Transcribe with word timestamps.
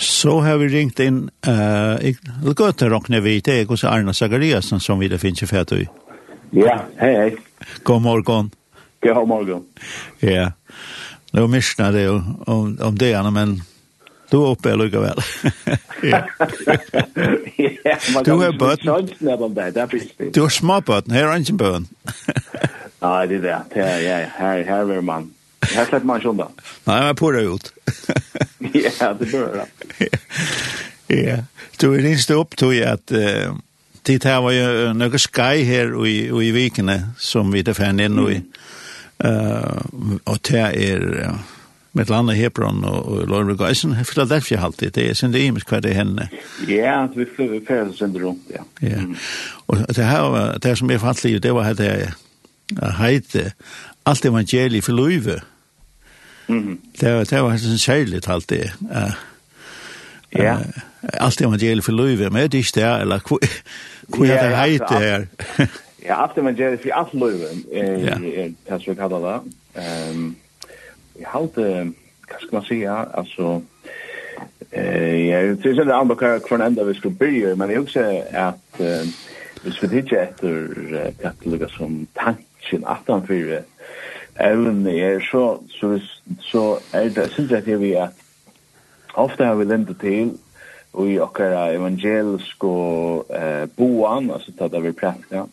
Så 0.00 0.40
har 0.40 0.56
vi 0.56 0.68
ringt 0.68 1.00
in 1.00 1.30
eh 1.46 1.52
uh, 1.52 2.54
Götter 2.58 2.92
och 2.92 3.10
när 3.10 3.20
vi 3.20 3.40
det 3.40 3.60
er 3.60 3.66
hos 3.66 3.84
Arna 3.84 4.12
Zachariasen 4.12 4.80
som 4.80 4.98
vi 4.98 5.08
det 5.08 5.18
finnes 5.18 5.42
i 5.42 5.46
Fetøy. 5.46 5.86
Ja, 6.50 6.80
hei, 6.96 7.16
hei. 7.16 7.36
God 7.84 8.02
morgen. 8.02 8.50
God 9.02 9.28
morgen. 9.28 9.62
Ja. 10.20 10.52
nå 11.32 11.46
missnar 11.46 11.92
det 11.92 12.08
om 12.08 12.78
om 12.80 12.98
det 12.98 13.32
men 13.32 13.62
du 14.30 14.36
er 14.36 14.46
oppe 14.46 14.76
lika 14.76 15.00
vel. 15.00 15.22
ja. 16.02 16.26
du 18.24 18.42
er 18.42 18.58
böt. 18.58 18.80
Du 20.34 20.44
är 20.44 20.48
småbøten, 20.48 21.12
her 21.12 21.26
er 21.26 21.36
ikke 21.36 21.52
bøten. 21.52 21.88
bön. 21.88 21.88
Det 23.00 23.08
er 23.08 23.26
det. 23.26 23.58
Ja, 23.76 23.96
ja, 23.98 24.16
her, 24.38 24.62
her 24.64 24.96
er 24.96 25.00
man. 25.00 25.30
Här 25.74 25.84
släpper 25.84 26.06
man 26.06 26.20
sjundan. 26.20 26.52
Nej, 26.84 27.06
jag 27.06 27.16
det 27.32 27.40
ut. 27.42 27.72
ja, 29.00 29.14
det 29.14 29.32
börjar. 29.32 29.66
ja. 31.06 31.44
Du 31.78 31.94
är 31.94 32.06
inte 32.06 32.34
upp 32.34 32.56
till 32.56 32.86
att 32.86 33.12
uh, 33.12 33.54
det 34.02 34.24
här 34.24 34.40
var 34.40 34.50
ju 34.50 34.92
några 34.92 35.18
sky 35.18 35.62
här 35.62 36.06
i, 36.06 36.46
i 36.46 36.50
vikene 36.50 37.08
som 37.18 37.52
vi 37.52 37.62
det 37.62 37.74
fann 37.74 38.00
in 38.00 38.18
i. 38.18 38.42
Uh, 39.24 39.82
och 40.24 40.38
det 40.42 40.58
är... 40.58 41.20
Uh, 41.20 41.34
med 41.92 42.10
landet 42.10 42.36
Hebron 42.36 42.84
och, 42.84 43.06
och 43.06 43.28
Lord 43.28 43.48
Regaisen 43.48 44.04
Philadelphia 44.04 44.60
alltid 44.60 44.92
det 44.92 45.10
är 45.10 45.14
sen 45.14 45.32
det 45.32 45.40
är 45.40 45.60
kvar 45.60 45.80
det 45.80 45.92
henne. 45.92 46.28
Ja, 46.68 47.08
vi 47.14 47.26
flyger 47.26 47.60
för 47.66 47.92
sen 47.92 48.18
runt 48.18 48.42
ja. 48.54 48.88
Ja. 48.88 48.98
Och 49.66 49.76
det 49.76 50.02
här 50.02 50.58
det 50.58 50.76
som 50.76 50.90
är 50.90 50.98
fattligt 50.98 51.42
det 51.42 51.52
var 51.52 51.74
det 51.74 52.14
heite 52.98 53.52
allt 54.02 54.24
evangeliet 54.24 54.84
för 54.84 54.92
Löve 54.92 55.42
Mm. 56.50 56.80
Det, 57.00 57.30
det 57.30 57.42
var 57.42 57.58
sånn 57.62 57.78
særligt 57.78 58.28
alt 58.28 58.48
det. 58.50 58.72
Uh, 58.90 59.12
ja. 60.34 60.56
Uh, 60.58 60.80
alt 61.22 61.40
evangeliet 61.40 61.86
for 61.86 61.96
løyve, 61.96 62.30
men 62.30 62.50
det 62.50 62.58
er 62.58 62.64
ikke 62.64 62.80
det, 62.80 62.90
eller 63.04 63.22
hva 63.24 64.26
er 64.26 64.42
det 64.42 64.56
heit 64.58 64.84
det 64.90 65.00
her? 65.04 65.26
ja, 66.08 66.18
alt 66.24 66.38
evangeliet 66.38 66.82
for 66.82 66.96
alt 66.98 67.14
løyve, 67.14 67.52
er 67.72 68.52
det 68.66 68.82
som 68.82 68.90
vi 68.90 68.98
kallar 68.98 69.26
det. 69.28 69.38
Um, 69.78 70.36
jeg 71.20 71.28
halte, 71.30 71.70
hva 72.26 72.40
skal 72.42 72.56
man 72.56 72.66
sige, 72.66 72.90
altså, 72.90 73.60
eh, 74.72 75.26
jeg 75.28 75.56
tror 75.62 75.70
ikke 75.70 75.84
det 75.84 75.98
andre 76.00 76.16
hva 76.16 76.36
hver 76.48 76.66
enda 76.66 76.86
vi 76.88 76.98
skulle 76.98 77.16
byrje, 77.16 77.56
men 77.56 77.70
jeg 77.70 77.84
husker 77.84 78.22
at 78.30 78.84
hvis 79.62 79.82
vi 79.82 79.96
ikke 80.00 80.22
etter 80.22 81.10
katteliga 81.20 81.68
som 81.68 82.06
tanken 82.16 82.84
18 82.86 83.26
4 83.26 83.58
evne 84.38 84.94
er, 84.98 85.20
så, 85.30 85.58
så, 85.74 85.96
så 86.40 86.64
er 86.92 87.08
det, 87.14 87.30
synes 87.34 87.50
jeg 87.50 87.68
at 87.68 87.80
vi 87.80 87.92
at 87.98 88.26
ofte 89.14 89.44
har 89.44 89.54
vi 89.58 89.64
lentet 89.64 89.98
til 90.00 90.36
og 90.92 91.06
i 91.06 91.18
okkara 91.22 91.70
evangelisk 91.74 92.64
og 92.66 93.30
eh, 93.34 93.66
boan, 93.76 94.30
altså 94.34 94.54
tatt 94.58 94.74
av 94.74 94.82
vi 94.82 94.92
prækta, 94.96 95.44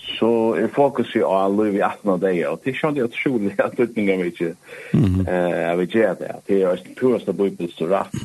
så 0.00 0.30
er 0.58 0.70
fokus 0.74 1.10
jo 1.14 1.28
av 1.30 1.56
liv 1.58 1.78
i 1.78 1.82
18 1.82 2.12
av 2.14 2.20
deg, 2.22 2.38
og 2.48 2.62
det 2.62 2.72
er 2.72 2.78
sånn 2.78 2.94
det 2.96 3.02
er 3.02 3.10
utrolig 3.10 3.56
at 3.62 3.82
utningen 3.82 4.22
vi 4.22 4.30
ikke, 4.30 4.52
eh, 4.94 5.72
vi 5.80 5.88
gjør 5.90 6.14
det, 6.20 6.32
det 6.46 6.60
er 6.60 6.62
jo 6.62 6.94
turast 7.00 7.30
av 7.30 7.38
bibelst 7.40 7.82
og 7.84 7.96
rett, 7.96 8.20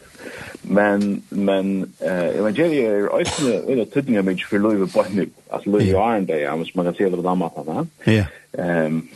Men 0.68 1.22
men 1.30 1.94
eh 2.00 2.40
evangelia 2.40 2.84
er 2.84 3.10
också 3.10 3.54
en 3.68 3.80
av 3.80 3.86
tidningar 3.86 4.22
med 4.22 4.42
för 4.42 4.60
Louis 4.60 4.94
på 4.94 5.06
nu. 5.12 5.30
Day 5.66 5.90
I 5.90 5.96
was 5.96 6.28
där 6.28 6.38
jag 6.38 6.60
måste 6.60 6.78
man 6.78 6.94
se 6.94 7.10
det 7.10 7.22
där 7.22 7.36
matta 7.36 7.64
va. 7.64 7.88
Ja. 8.04 8.26
Ehm 8.58 9.08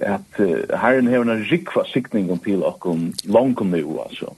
at 0.00 0.40
Herren 0.80 1.06
har 1.06 1.14
en 1.16 1.44
rikva 1.44 1.84
siktning 1.84 2.30
om 2.30 2.38
pil 2.38 2.62
och 2.62 2.86
om 2.86 3.12
långt 3.24 3.60
nu 3.60 3.84
alltså. 3.98 4.34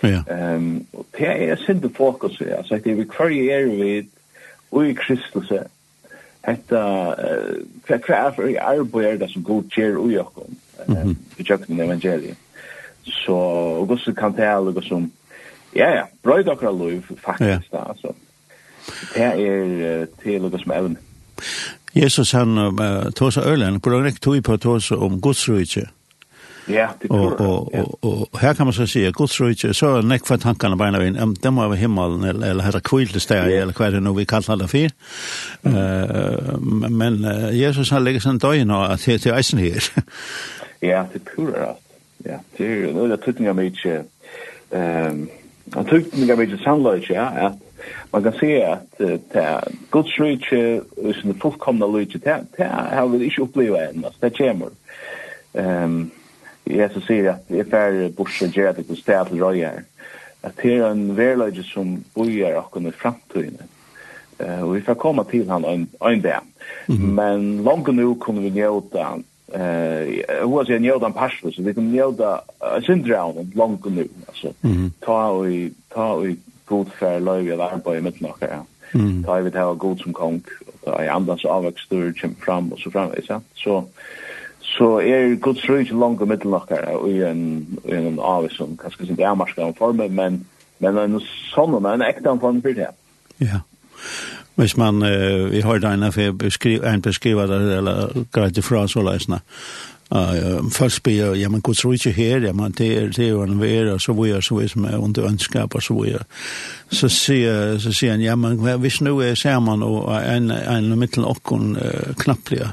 Ja. 0.00 0.24
Ehm 0.28 0.84
och 0.90 1.06
det 1.10 1.50
är 1.50 1.56
synd 1.56 1.84
att 1.84 1.96
fokus 1.96 2.40
är 2.40 2.62
så 2.62 2.74
att 2.74 2.86
vi 2.86 3.04
kvar 3.04 3.30
er 3.30 3.64
vi 3.64 4.06
och 4.70 4.86
i 4.86 4.94
Kristus 4.94 5.52
Hetta 6.42 7.14
eh 7.88 7.98
kvar 7.98 8.30
för 8.30 8.50
i 8.50 8.58
arbeider 8.58 9.26
det 9.26 9.28
som 9.28 9.42
god 9.42 9.72
ger 9.76 9.96
och 9.96 10.12
jag 10.12 10.26
kom. 10.34 10.56
Eh 10.96 11.10
i 11.38 11.80
evangeliet. 11.80 12.38
Så 13.04 13.36
och 13.80 13.86
kan 14.16 14.32
det 14.32 14.52
alla 14.52 14.82
som 14.82 15.10
Ja, 15.76 15.88
ja, 15.96 16.04
brøyd 16.22 16.48
akkurat 16.52 16.76
lov, 16.76 17.16
faktisk, 17.24 17.72
da, 17.72 17.86
altså. 17.88 18.12
Det 19.14 19.22
er 19.22 20.06
til 20.22 20.44
og 20.44 20.60
med 20.66 20.76
evne. 20.76 20.96
Jesus, 21.94 22.32
han 22.32 22.58
uh, 22.58 23.10
tog 23.16 23.32
seg 23.32 23.46
ølen, 23.46 23.76
hvor 23.76 23.90
hvordan 23.90 24.06
ikke 24.06 24.20
tog 24.20 24.42
på 24.42 24.56
tog 24.56 24.82
seg 24.82 25.02
om 25.02 25.20
godsrydse? 25.20 25.86
Ja, 26.68 26.86
det 27.02 27.10
tror 27.10 27.30
jeg. 27.30 27.40
Og 27.40 27.74
og, 27.74 27.98
og, 28.02 28.28
og 28.32 28.40
her 28.40 28.52
kan 28.54 28.66
man 28.66 28.72
så 28.72 28.86
si, 28.86 29.02
godsrydse, 29.10 29.74
så 29.74 29.86
er 29.96 30.06
nekk 30.06 30.26
for 30.26 30.40
tankene 30.40 30.78
beina 30.78 31.00
vi, 31.02 31.10
um, 31.20 31.34
det 31.36 31.52
må 31.52 31.66
være 31.68 31.82
himmelen, 31.82 32.24
eller, 32.24 32.46
eller 32.46 32.64
her 32.64 32.76
er 32.76 32.84
kvilde 32.86 33.20
steg, 33.20 33.50
yeah. 33.50 33.62
eller 33.62 33.76
hva 33.76 33.86
er 33.86 33.96
det 33.96 34.02
nå 34.02 34.14
vi 34.16 34.24
kaller 34.24 34.62
det 34.62 34.70
for. 34.70 34.96
Uh, 35.66 36.88
men 36.88 37.24
uh, 37.24 37.50
Jesus, 37.58 37.90
han 37.90 38.04
legger 38.04 38.24
sånn 38.24 38.40
døgn 38.40 38.72
og 38.72 38.86
at 38.94 39.04
det 39.04 39.26
er 39.26 39.36
eisen 39.36 39.60
her. 39.60 39.90
ja, 40.92 41.04
det 41.12 41.26
tror 41.34 41.52
jeg, 41.58 41.76
ja. 42.24 42.40
Det 42.56 42.66
er 42.66 42.74
jo, 42.86 43.06
det 43.06 43.18
er 43.18 43.24
tøttinga 43.26 43.56
mye, 43.58 44.00
ehm 44.72 45.22
Jag 45.64 45.88
tyckte 45.88 46.18
mig 46.18 46.36
mycket 46.36 46.60
sannolikt, 46.60 47.10
ja, 47.10 47.22
att 47.22 47.58
man 48.10 48.22
kan 48.22 48.32
se 48.32 48.64
att 48.64 48.98
det 48.98 49.34
är 49.34 49.64
Guds 49.90 50.18
rike 50.20 50.80
och 50.96 51.14
sin 51.14 51.34
fullkomna 51.34 51.86
rike, 51.86 52.18
det 52.56 52.64
har 52.92 53.08
vi 53.08 53.24
inte 53.24 53.42
upplevt 53.42 53.76
än, 53.76 54.04
alltså 54.04 54.18
det 54.20 54.30
kommer. 54.30 54.68
Um, 55.52 56.10
Jesus 56.64 57.06
säger 57.06 57.30
att 57.30 57.44
jag 57.46 57.66
färre 57.66 58.08
borsa 58.08 58.46
ger 58.46 58.66
att 58.66 58.88
det 58.88 58.96
stad 58.96 59.28
till 59.28 59.38
röjar, 59.38 59.82
att 60.40 60.56
det 60.56 60.74
är 60.74 60.90
en 60.90 61.14
verlöjde 61.14 61.62
som 61.62 62.04
bojar 62.14 62.58
och 62.58 62.70
kunde 62.70 62.92
framtiden. 62.92 63.58
Uh, 64.42 64.62
och 64.62 64.76
vi 64.76 64.80
får 64.80 64.94
komma 64.94 65.24
till 65.24 65.50
han 65.50 65.64
en, 65.64 65.86
en 66.00 66.22
dag. 66.22 66.40
Mm 66.88 67.00
-hmm. 67.00 67.12
Men 67.12 67.64
långt 67.64 67.94
nu 67.94 68.14
kommer 68.14 68.42
vi 68.42 68.50
njöta 68.50 69.18
eh 69.54 70.42
uh, 70.42 70.48
hur 70.48 70.64
sen 70.64 70.84
jag 70.84 71.00
då 71.00 71.10
passar 71.10 71.50
så 71.50 71.62
vi 71.62 71.74
kan 71.74 71.94
jag 71.94 72.14
då 72.14 72.40
syndrom 72.86 73.52
långt 73.54 73.84
nu 73.84 74.08
alltså 74.26 74.52
ta 75.00 75.28
och 75.28 75.46
ta 75.88 76.12
och 76.12 76.26
god 76.64 76.88
för 76.98 77.20
lov 77.20 77.46
jag 77.46 77.58
där 77.58 77.78
på 77.84 77.96
i 77.96 78.00
mitt 78.00 78.20
nog 78.20 78.36
ja. 78.40 78.64
Ta 79.26 79.40
vi 79.40 79.50
det 79.50 79.58
har 79.58 79.74
god 79.74 80.00
som 80.00 80.12
kong 80.12 80.42
ta 80.84 81.04
i 81.04 81.08
andra 81.08 81.36
så 81.36 81.48
avväxter 81.48 82.12
chim 82.12 82.34
fram 82.34 82.72
og 82.72 82.78
så 82.78 82.90
fram 82.90 83.10
så 83.24 83.40
så 83.54 83.84
så 84.60 85.00
är 85.00 85.34
god 85.34 85.58
ströj 85.58 85.84
långt 85.84 86.22
i 86.22 86.24
mitt 86.24 86.44
nog 86.44 86.62
ja 86.68 86.96
och 86.96 87.10
en 87.10 87.66
en 87.84 88.18
avis 88.18 88.56
som 88.56 88.76
kanskje 88.76 89.10
inte 89.10 89.24
är 89.24 89.34
marska 89.34 89.72
formen 89.72 90.14
men 90.14 90.44
men 90.78 90.98
en 90.98 91.20
sånn 91.54 91.86
en 91.86 92.02
äkta 92.02 92.38
form 92.38 92.62
for 92.62 92.74
det 92.74 92.90
ja. 93.38 93.60
Hvis 94.54 94.76
man, 94.76 95.00
vi 95.50 95.60
har 95.64 95.78
det 95.80 95.88
ene 95.88 96.12
for 96.12 96.32
beskriva, 96.36 96.92
en 96.92 97.02
beskriva 97.02 97.46
det, 97.46 97.60
eller 97.78 98.26
greit 98.32 98.58
ifra 98.58 98.84
så 98.88 99.00
løsene. 99.02 99.40
Uh, 100.12 100.70
folk 100.70 100.92
spyr, 100.92 101.34
ja, 101.34 101.48
men 101.48 101.60
Guds 101.60 101.84
ikke 101.84 102.12
her, 102.12 102.40
ja, 102.44 102.52
men 102.52 102.72
det 102.76 102.88
er 102.98 103.06
det 103.08 103.30
jo 103.30 103.42
en 103.42 103.60
vil, 103.60 103.88
og 103.88 104.00
så 104.00 104.12
vil 104.12 104.30
jeg, 104.30 104.42
så 104.44 104.54
vil 104.54 104.68
jeg, 104.68 104.98
og 104.98 105.14
det 105.16 105.24
ønskap, 105.24 105.74
og 105.74 105.82
så 105.82 105.94
vil 105.94 106.10
jeg. 106.10 106.26
Så 106.90 107.08
sier, 107.08 107.78
så 107.80 107.92
sier 107.96 108.10
han, 108.12 108.20
ja, 108.20 108.34
men 108.36 108.58
hvis 108.80 109.00
nå 109.00 109.14
er 109.24 109.34
sammen, 109.34 109.82
og 109.82 110.12
en, 110.20 110.50
en 110.50 110.98
mittel 111.00 111.24
okken 111.24 111.78
uh, 111.80 112.12
knapplige, 112.20 112.68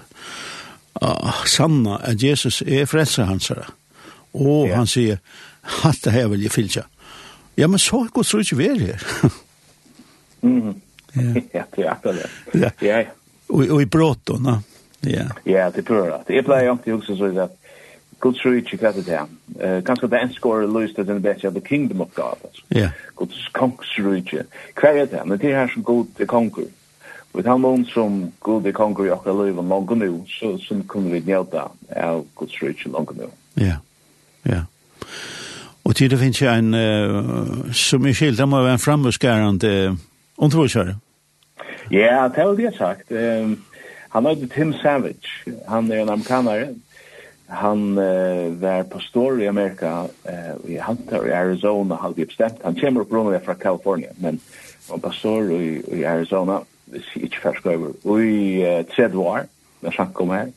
uh, 0.99 1.45
sanna 1.47 2.01
at 2.03 2.23
Jesus 2.23 2.59
er 2.67 2.85
frelser 2.85 3.29
hans 3.31 3.47
her. 3.47 3.71
Og 4.33 4.67
yeah. 4.67 4.75
han 4.75 4.87
sier, 4.87 5.23
at 5.87 6.03
det 6.03 6.13
her 6.13 6.27
vil 6.27 6.43
jeg 6.43 6.51
fylle 6.51 6.83
Ja, 7.57 7.67
men 7.67 7.79
så 7.79 8.03
er 8.03 8.11
Guds 8.11 8.33
ikke 8.33 8.57
vi 8.57 8.67
her. 8.67 9.03
mm 10.41 10.61
-hmm. 10.61 10.88
Ja, 11.51 11.63
det 11.75 11.83
är 11.83 11.91
akkurat 11.91 12.15
det. 12.51 12.87
Ja. 12.87 13.03
og 13.49 13.81
i 13.81 13.85
bråttorna. 13.85 14.61
Ja. 14.99 15.25
Ja, 15.43 15.71
det 15.75 15.81
tror 15.83 16.07
jag. 16.07 16.21
Det 16.27 16.45
blir 16.45 16.63
ju 16.63 16.71
inte 16.71 16.93
också 16.93 17.15
så 17.15 17.39
att 17.39 17.55
Guds 18.19 18.45
rike 18.45 18.77
kallar 18.77 19.01
det 19.05 19.25
här. 19.59 19.81
Kanske 19.81 20.07
det 20.07 20.17
en 20.17 20.33
score 20.33 20.67
löst 20.67 20.95
det 20.95 21.03
den 21.03 21.21
bästa 21.21 21.51
the 21.51 21.61
kingdom 21.61 22.01
of 22.01 22.13
God. 22.13 22.51
Ja. 22.67 22.89
Guds 23.15 23.47
kongs 23.51 23.97
rike. 23.97 24.43
Kvar 24.73 24.89
är 24.89 25.05
det, 25.05 25.23
men 25.25 25.37
det 25.37 25.53
här 25.53 25.67
som 25.67 25.83
god 25.83 26.27
konkur. 26.27 26.67
Vi 27.33 27.43
tar 27.43 27.57
noen 27.57 27.85
som 27.85 28.31
god 28.39 28.67
i 28.67 28.71
konkur 28.71 29.05
i 29.07 29.11
akkurat 29.11 29.45
livet 29.45 29.65
langt 29.65 29.97
nu, 29.97 30.23
så 30.27 30.57
som 30.57 30.83
kunne 30.83 31.11
vi 31.11 31.19
njöta 31.19 31.69
av 31.95 32.25
Guds 32.35 32.61
rike 32.63 32.89
langt 32.89 33.17
nu. 33.17 33.27
Ja, 33.53 33.75
ja. 34.43 34.65
Og 35.83 35.95
til 35.95 36.09
det 36.09 36.19
finnes 36.19 36.41
ju 36.41 36.47
en, 36.47 36.73
uh, 36.73 37.71
som 37.73 38.05
er 38.05 38.13
skilt, 38.13 38.37
det 38.37 38.47
må 38.47 38.61
være 38.61 38.73
en 38.73 38.79
framgångsgarande 38.79 39.97
Om 40.39 40.51
två 40.51 40.67
kör. 40.67 40.95
Ja, 41.89 42.31
det 42.35 42.41
har 42.41 42.59
jag 42.59 42.73
sagt. 42.73 43.11
Um, 43.11 43.63
han 44.09 44.25
heter 44.25 44.47
Tim 44.47 44.73
Savage. 44.73 45.45
Han 45.67 45.91
är 45.91 45.97
en 45.97 46.09
amerikanare. 46.09 46.75
Han 47.47 47.97
uh, 47.97 48.53
var 48.53 48.83
pastor 48.83 49.41
i 49.41 49.47
Amerika 49.47 50.05
uh, 50.29 50.71
i 50.71 50.79
Hunter 50.79 51.27
i 51.27 51.33
Arizona 51.33 51.95
halvt 51.95 52.15
bestämt. 52.15 52.59
Han 52.63 52.75
kommer 52.75 53.01
upprunligen 53.01 53.41
från 53.41 53.55
Kalifornien, 53.55 54.13
men 54.17 54.39
han 54.89 54.99
var 54.99 55.09
pastor 55.09 55.51
i, 55.51 55.83
i 55.87 56.05
Arizona 56.05 56.61
i 56.93 57.19
inte 57.21 57.37
färsk 57.37 57.65
över. 57.65 57.89
Och 58.03 58.21
i 58.21 58.65
uh, 58.67 58.95
tredje 58.95 59.17
år, 59.17 59.41
när 59.79 59.95
han 59.97 60.13
kom 60.13 60.29
här, 60.29 60.47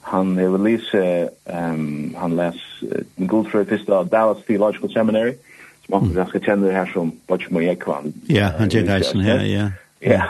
han 0.00 0.38
har 0.38 0.58
lise. 0.58 1.28
um, 1.44 2.14
han 2.18 2.36
läst 2.36 2.82
uh, 2.82 2.88
Goldfrey 3.16 3.64
Pista 3.64 3.92
av 3.98 4.06
Dallas 4.06 4.44
Theological 4.46 4.92
Seminary. 4.92 5.30
Uh, 5.30 5.36
man 5.88 6.14
ganska 6.14 6.40
känner 6.40 6.68
det 6.68 6.74
här 6.74 6.86
som 6.86 7.12
Bachmo 7.26 7.60
Ekvan. 7.60 8.12
Ja, 8.26 8.50
han 8.58 8.68
Jay 8.68 8.82
Dyson 8.82 9.20
här, 9.20 9.44
ja. 9.44 9.70
Ja. 10.00 10.22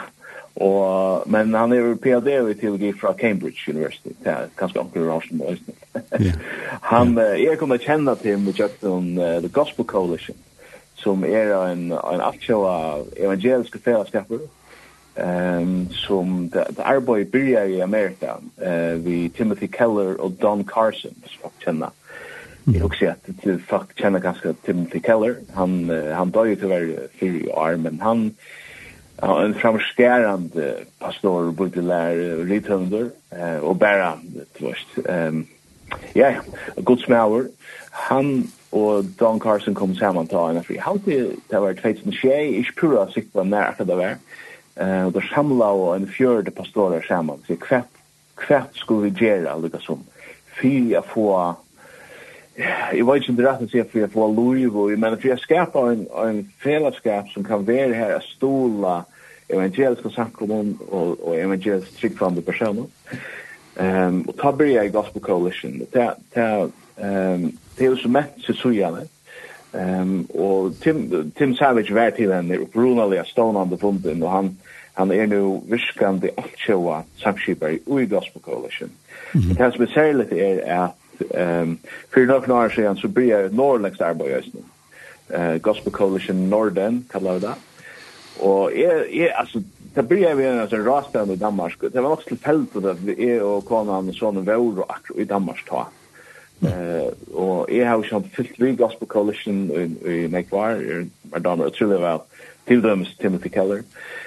og, 0.55 1.29
men 1.29 1.55
han 1.55 1.73
er 1.73 1.94
PhD 1.94 2.50
i 2.50 2.55
teologi 2.55 2.93
fra 2.93 3.12
Cambridge 3.12 3.70
University. 3.73 4.11
Ja, 4.25 4.37
kanske 4.55 4.79
också 4.79 4.99
i 4.99 5.03
Rosen 5.03 5.41
Ja. 6.19 6.32
Han 6.81 7.19
er 7.19 7.56
kommer 7.56 7.79
kjenne 7.79 8.17
til 8.17 8.38
med 8.38 8.58
Jackson 8.58 9.17
The 9.17 9.49
Gospel 9.49 9.85
Coalition 9.85 10.37
som 10.97 11.25
er 11.25 11.53
en 11.55 11.93
en 11.93 12.20
aktjøv 12.20 12.64
av 12.64 13.02
evangeliske 13.17 13.79
fellesskaper, 13.85 14.47
um, 15.17 15.88
som 15.93 16.49
det 16.52 16.64
arbeidet 16.79 17.32
börjar 17.32 17.67
i 17.67 17.82
Amerika 17.82 18.37
eh 18.62 18.94
vi 19.05 19.29
Timothy 19.29 19.69
Keller 19.69 20.20
og 20.20 20.32
Don 20.41 20.64
Carson 20.64 21.14
som 21.26 21.50
känner. 21.64 21.87
Mm 21.87 22.06
Jag 22.74 22.84
också 22.84 23.06
att 23.06 23.24
till 23.42 23.58
fuck 23.58 23.98
känner 23.98 24.18
ganska 24.18 24.52
Timothy 24.52 25.00
Keller. 25.00 25.36
Han 25.54 25.90
han 26.14 26.30
dog 26.30 26.48
ju 26.48 26.56
tyvärr 26.56 27.08
fyra 27.20 27.52
år 27.52 27.76
men 27.76 28.00
han 28.00 28.34
Ja, 29.20 29.44
en 29.44 29.54
framskärande 29.54 30.76
pastor 30.98 31.52
både 31.52 31.82
lär 31.82 32.14
ritunder 32.44 33.10
eh 33.30 33.58
och 33.58 33.76
bara 33.76 34.18
tvåst. 34.58 35.06
Ehm 35.08 35.46
ja, 36.12 36.28
a 36.76 36.80
good 36.80 37.00
smäller. 37.00 37.46
Han 37.90 38.50
och 38.70 39.04
Don 39.04 39.40
Carson 39.40 39.74
kom 39.74 39.94
samman 39.94 40.26
ta 40.26 40.50
en 40.50 40.62
fri. 40.62 40.78
How 40.78 40.98
det 41.04 41.30
det 41.48 41.60
var 41.60 41.74
två 41.74 41.92
tusen 41.92 42.12
tjej, 42.12 42.60
ich 42.60 42.74
pura 42.80 43.10
sikt 43.10 43.32
på 43.32 43.44
när 43.44 43.74
det 43.78 43.94
var. 43.94 44.16
Eh 44.74 45.06
och 45.06 45.22
samla 45.34 45.68
och 45.68 45.96
en 45.96 46.06
fjärde 46.06 46.50
pastorer 46.50 47.02
samman. 47.08 47.38
Så 47.46 47.56
kvätt 47.56 47.92
kvätt 48.34 48.74
skulle 48.74 49.10
vi 49.10 49.26
göra 49.26 49.52
alltså 49.52 49.78
som 49.78 50.04
fyra 50.62 51.02
få 51.02 51.56
Jeg 52.58 53.06
vet 53.06 53.17
ikke 53.17 53.31
om 53.31 53.37
det 53.37 53.43
inte 53.43 53.43
rätt 53.43 53.62
att 53.62 53.70
säga 53.70 53.85
för 53.85 53.99
jag 53.99 54.12
får 54.12 54.32
lov 54.32 54.99
men 54.99 55.12
at 55.12 55.25
vi 55.25 55.31
har 55.31 55.37
skapet 55.37 55.82
en, 55.82 56.06
en 56.29 56.53
fellesskap 56.62 57.29
som 57.29 57.44
kan 57.44 57.67
være 57.67 57.94
her 57.94 58.14
att 58.17 58.23
stola 58.23 59.05
evangeliske 59.49 60.11
samkommun 60.11 60.79
og, 60.88 61.29
og 61.29 61.37
evangeliske 61.38 62.00
tryggfande 62.00 62.43
personer. 62.43 62.87
Um, 63.76 64.23
och 64.23 64.37
ta 64.37 64.64
jeg 64.64 64.87
i 64.87 64.88
Gospel 64.88 65.23
Coalition. 65.23 65.82
Det, 65.93 66.11
det, 66.35 66.70
um, 66.97 67.58
det 67.79 67.87
är 67.87 67.97
så 67.97 68.08
mätt 68.08 68.35
så 68.38 68.53
så. 68.53 68.97
Um, 69.73 70.26
og 70.35 70.75
Tim, 70.81 71.32
Tim 71.38 71.55
Savage 71.55 71.94
var 71.94 72.11
till 72.11 72.29
den 72.29 72.52
upprunaliga 72.52 73.25
stånande 73.25 73.79
funden 73.79 74.23
og 74.23 74.31
han 74.31 74.56
han 74.94 75.12
er 75.12 75.26
nu 75.26 75.61
viskande 75.69 76.31
att 76.37 76.56
tjoa 76.56 77.02
samskipare 77.17 77.73
i 77.73 78.06
Gospel 78.06 78.43
Coalition. 78.43 78.91
Mm 79.35 79.44
-hmm. 79.44 79.64
Det 79.64 79.75
som 79.75 79.82
er 79.82 79.88
særlig 79.94 80.26
er 80.32 80.85
at 80.85 80.91
um, 81.20 81.78
for 82.10 82.26
nok 82.26 82.48
år 82.48 82.74
siden 82.74 82.96
så 83.00 83.08
blir 83.08 83.30
jeg 83.30 83.52
Norrlands 83.52 84.00
arbeid 84.00 84.30
i 84.30 84.64
Uh, 85.26 85.56
Gospel 85.58 85.92
Coalition 85.92 86.36
Norden, 86.50 87.04
kallar 87.10 87.40
det. 87.42 87.54
Og 88.40 88.72
jeg, 88.76 89.06
jeg 89.10 89.32
altså, 89.34 89.62
det 89.94 90.08
blir 90.08 90.22
jeg 90.22 90.36
ved 90.36 90.46
en 90.52 90.68
sånn 90.70 90.86
rasband 90.86 91.32
i 91.32 91.40
Danmark. 91.40 91.80
Det 91.80 92.02
var 92.02 92.12
nok 92.12 92.26
tilfellet 92.28 92.90
at 92.92 93.00
vi 93.02 93.16
er 93.30 93.42
og 93.42 93.64
konan 93.66 94.12
og 94.12 94.14
sånne 94.14 94.44
vore 94.46 94.86
akkurat 94.86 95.22
i 95.22 95.28
Danmark 95.30 95.64
ta. 95.66 95.86
Mm. 96.60 96.68
Uh, 96.68 97.10
og 97.34 97.72
jeg 97.74 97.88
har 97.88 97.98
jo 97.98 98.08
sånn 98.08 98.30
fyllt 98.36 98.60
vi 98.60 98.76
Gospel 98.78 99.10
Coalition 99.10 99.66
i, 99.72 99.88
i 100.06 100.18
Nekvar, 100.32 100.78
i 100.78 101.40
Damer 101.42 101.72
og 101.72 101.74
Trillevald. 101.74 102.22
vel 102.22 102.46
til 102.66 102.82
dømes 102.82 103.16
Timothy 103.20 103.48
Keller. 103.48 103.82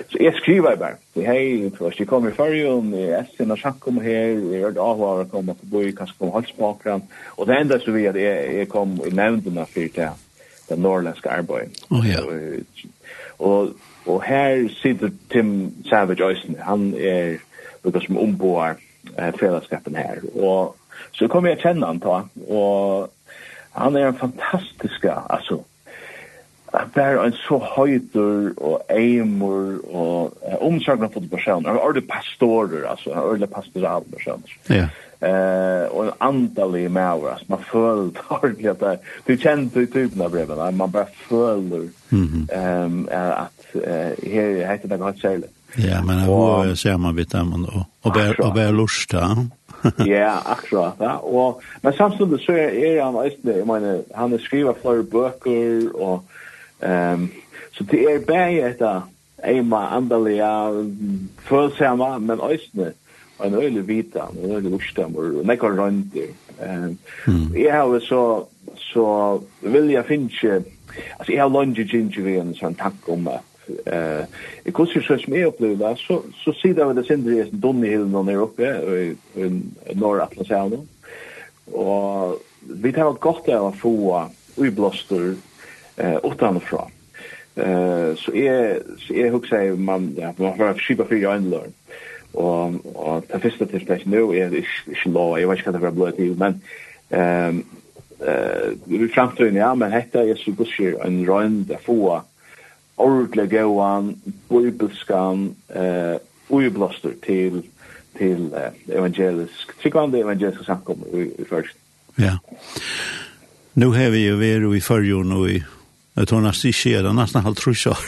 Så 0.09 0.17
jeg 0.21 0.33
skriver 0.35 0.75
bare, 0.75 0.95
hei, 1.15 1.71
først, 1.77 1.99
jeg 1.99 2.07
kommer 2.07 2.29
i 2.29 2.35
fargen, 2.35 2.93
jeg 2.93 3.09
er 3.09 3.25
sin 3.35 3.51
og 3.51 3.57
sjank 3.57 3.75
sjakkom 3.75 3.99
her, 4.01 4.39
jeg 4.53 4.61
er 4.61 4.79
avhåret 4.79 5.27
å 5.27 5.31
komme 5.33 5.55
på 5.59 5.69
boi, 5.71 5.91
kanskje 5.95 6.15
komme 6.19 6.37
halsbakran, 6.37 7.03
og 7.37 7.47
det 7.47 7.59
enda 7.59 7.79
så 7.79 7.91
vi 7.95 8.07
at 8.07 8.19
jeg, 8.19 8.55
jeg 8.61 8.71
kom 8.71 8.95
i 9.03 9.11
nevndene 9.11 9.67
for 9.67 9.93
det, 9.95 10.09
det 10.69 10.79
norrlandske 10.79 11.29
arbeid. 11.29 11.75
Oh, 11.91 12.07
ja. 12.07 12.23
Og, 13.39 13.75
og 14.05 14.23
her 14.23 14.67
sitter 14.79 15.11
Tim 15.31 15.71
Savage 15.89 16.23
Øysen, 16.23 16.59
han 16.63 16.93
er 16.95 17.39
lukket 17.83 18.07
som 18.07 18.19
omboer 18.23 18.79
eh, 19.17 19.31
fredagskapen 19.39 19.99
her, 19.99 20.23
og 20.35 20.75
så 21.15 21.27
kom 21.31 21.47
jeg 21.47 21.59
kjenne 21.59 21.87
han 21.87 21.99
ta, 22.03 22.23
og 22.47 23.11
han 23.75 23.95
er 23.95 24.09
en 24.09 24.19
fantastisk, 24.19 25.05
altså, 25.29 25.61
bare 26.95 27.25
en 27.25 27.33
så 27.33 27.57
høyder 27.57 28.51
og 28.57 28.81
eimer 28.93 29.77
og 29.89 30.33
uh, 30.45 30.57
omsorgende 30.61 31.09
for 31.13 31.23
personer. 31.31 31.69
Han 31.69 31.77
er 31.77 31.85
ordentlig 31.85 32.07
pastorer, 32.09 32.89
altså. 32.89 33.13
Han 33.13 33.23
er 33.23 33.27
ordentlig 33.27 33.49
pastoral 33.49 34.03
personer. 34.13 34.57
Ja. 34.69 34.87
Eh, 35.21 35.85
og 35.91 36.05
en 36.05 36.11
andalig 36.21 36.91
maver, 36.91 37.29
altså. 37.29 37.45
Man 37.49 37.63
føler 37.71 38.11
ordentlig 38.29 38.69
at 38.73 38.79
det 38.79 38.87
er... 38.87 38.97
Du 39.27 39.35
kjenner 39.35 39.69
til 39.73 39.91
typen 39.91 40.21
av 40.21 40.31
brevene. 40.31 40.71
Man 40.71 40.91
bare 40.91 41.11
føler 41.29 41.87
um, 42.11 43.07
at 43.11 43.65
uh, 43.75 44.29
her 44.31 44.71
heter 44.71 44.87
det 44.87 44.99
godt 44.99 45.21
særlig. 45.21 45.49
Ja, 45.77 45.99
men 46.01 46.23
hva 46.25 46.73
ser 46.75 46.97
man 46.97 47.17
vidt 47.17 47.33
dem 47.35 47.51
og, 47.53 47.83
og 48.01 48.13
bare 48.55 48.71
lust, 48.73 49.13
ja? 49.13 49.35
ja, 50.15 50.31
akkurat. 50.45 50.97
Ja. 50.99 51.17
Og, 51.23 51.61
men 51.81 51.93
samtidig 51.93 52.39
så 52.45 52.55
er 52.55 53.03
han, 53.03 53.19
jeg 53.45 53.65
mener, 53.67 54.01
han 54.15 54.33
er 54.33 54.41
skriver 54.43 54.73
flere 54.81 55.03
bøker 55.03 55.91
og 55.93 56.23
Ehm 56.81 57.29
så 57.71 57.83
det 57.83 58.03
är 58.03 58.19
bäge 58.19 58.67
detta 58.67 59.03
Eima 59.43 59.87
andaliga 59.87 60.71
følsama, 61.47 62.17
men 62.19 62.41
òsne 62.43 62.93
en 63.43 63.55
øylig 63.55 63.87
vita, 63.87 64.27
en 64.43 64.51
øylig 64.51 64.73
ukstemmer, 64.73 65.39
og 65.39 65.45
nekka 65.47 65.69
røyndir. 65.71 66.33
Jeg 67.55 67.71
har 67.73 67.99
så, 68.03 68.23
så 68.75 69.05
vilja 69.61 70.01
finne, 70.03 70.63
altså 71.19 71.31
jeg 71.31 71.41
har 71.41 71.53
lunge 71.53 71.85
ginger 71.87 72.25
vi 72.25 72.35
en 72.39 72.51
sånn 72.57 72.75
takk 72.75 73.07
om 73.07 73.29
at 73.31 73.45
eh 73.85 74.25
i 74.65 74.71
kurser 74.71 75.01
så 75.05 75.17
som 75.21 75.33
jag 75.33 75.47
upplevde 75.47 75.95
så 75.97 76.23
så 76.43 76.53
ser 76.57 76.73
det 76.73 76.93
det 76.95 77.05
synd 77.05 77.25
det 77.25 77.39
är 77.39 77.49
Donny 77.51 77.89
Hill 77.89 78.07
någon 78.07 78.29
uppe 78.29 78.63
i 79.35 79.93
norra 79.93 80.23
Atlanten 80.23 80.87
och 81.71 82.41
vi 82.81 82.93
tar 82.93 83.11
ett 83.11 83.19
gott 83.19 83.49
av 83.49 83.65
att 83.65 83.75
få 83.75 84.25
i 84.57 84.69
blåster 84.69 85.35
eh 85.99 86.17
utanfra. 86.23 86.81
Eh 87.55 88.15
så 88.15 88.33
är 88.33 88.79
så 88.99 89.13
är 89.13 89.31
hur 89.31 89.75
man 89.75 90.15
ja 90.17 90.33
man 90.37 90.59
har 90.59 90.73
skipa 90.73 91.05
för 91.05 91.15
ju 91.15 91.31
en 91.31 91.49
lön. 91.49 91.73
Och 92.31 92.65
och 92.95 93.23
det 93.27 93.39
första 93.39 93.65
tiltaket 93.65 94.05
nu 94.05 94.21
är 94.37 94.49
det 94.49 94.63
law, 95.05 95.39
jag 95.39 95.49
vet 95.49 95.67
inte 95.67 95.71
vad 95.71 95.81
det 95.81 95.95
blir 95.95 96.11
till 96.11 96.35
men 96.37 96.61
ehm 97.09 97.63
eh 98.19 98.69
vi 98.85 99.07
framträder 99.07 99.59
ja 99.59 99.75
men 99.75 99.91
detta 99.91 100.23
är 100.23 100.35
så 100.35 100.51
gott 100.51 101.05
en 101.05 101.25
rund 101.25 101.65
där 101.67 101.77
få 101.83 102.21
go 103.49 103.81
on 103.81 104.21
bibelskan 104.49 105.55
eh 105.69 106.15
ojublåster 106.49 107.13
till 107.21 107.61
till 108.17 108.53
eh, 108.53 108.97
evangelisk 108.97 109.81
tryggande 109.81 110.19
evangelisk 110.19 110.65
samkom 110.65 111.03
i, 111.13 111.17
i 111.17 111.45
först. 111.49 111.75
Ja. 112.15 112.39
Nu 113.73 113.85
har 113.85 114.09
vi 114.09 114.19
ju 114.19 114.35
varit 114.35 114.77
i 114.77 114.81
förrjun 114.81 115.31
och 115.31 115.49
i 115.49 115.65
Jeg 116.15 116.27
tror 116.27 116.41
nesten 116.41 116.73
ikke 116.73 116.97
er 116.97 117.03
det, 117.03 117.15
nesten 117.15 117.45
halvt 117.45 117.57
trus 117.57 117.85
år. 117.91 118.05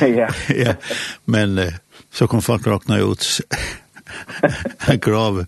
ja. 0.00 0.28
ja. 0.64 0.74
Men 1.26 1.58
eh, 1.58 1.72
så 2.12 2.26
kom 2.26 2.42
folk 2.42 2.66
råkna 2.66 2.98
ut 2.98 3.40
en 4.88 4.98
grav 5.04 5.46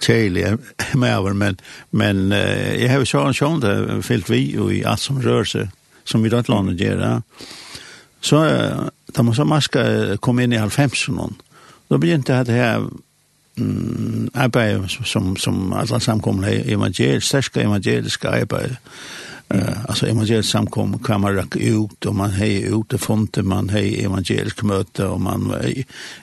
tjejlig 0.00 0.56
med 0.94 1.16
över, 1.16 1.32
men, 1.32 1.60
men 1.90 2.32
uh, 2.32 2.82
jag 2.82 2.90
har 2.90 2.98
ju 2.98 3.06
sån 3.06 3.34
sån 3.34 3.60
det, 3.60 4.02
fyllt 4.02 4.30
vi 4.30 4.58
och 4.58 4.72
i 4.72 4.84
allt 4.84 5.00
som 5.00 5.22
rör 5.22 5.44
sig, 5.44 5.68
som 6.04 6.22
vi 6.22 6.28
då 6.28 6.38
inte 6.38 6.52
landet 6.52 6.80
gör. 6.80 7.00
Ja. 7.00 7.22
Så 8.20 8.44
eh, 8.44 8.80
da 9.06 9.22
man 9.22 9.34
så 9.34 9.44
maska 9.44 10.16
kom 10.16 10.40
in 10.40 10.52
i 10.52 10.56
halvfemsen, 10.56 11.34
då 11.88 11.98
begynte 11.98 12.32
inte 12.32 12.52
det 12.52 12.58
här 12.58 12.86
mm, 13.58 14.30
arbeid 14.34 14.90
som, 15.04 15.36
som 15.36 15.72
alla 15.72 16.00
samkomna 16.00 16.48
evangelisk, 16.48 17.26
sterska 17.26 17.60
evangeliska 17.60 18.30
arbeid 18.30 18.76
Uh, 19.54 19.84
alltså 19.88 20.06
evangelisk 20.06 20.50
samkom 20.50 20.98
kan 20.98 21.20
man 21.20 21.34
räcka 21.34 21.58
ut 21.58 22.06
och 22.06 22.14
man 22.14 22.30
hej 22.30 22.62
ut 22.62 22.92
och 22.92 23.00
fonte 23.00 23.42
man 23.42 23.68
hej 23.68 24.04
evangelisk 24.04 24.62
möte 24.62 25.04
och 25.04 25.20
man 25.20 25.54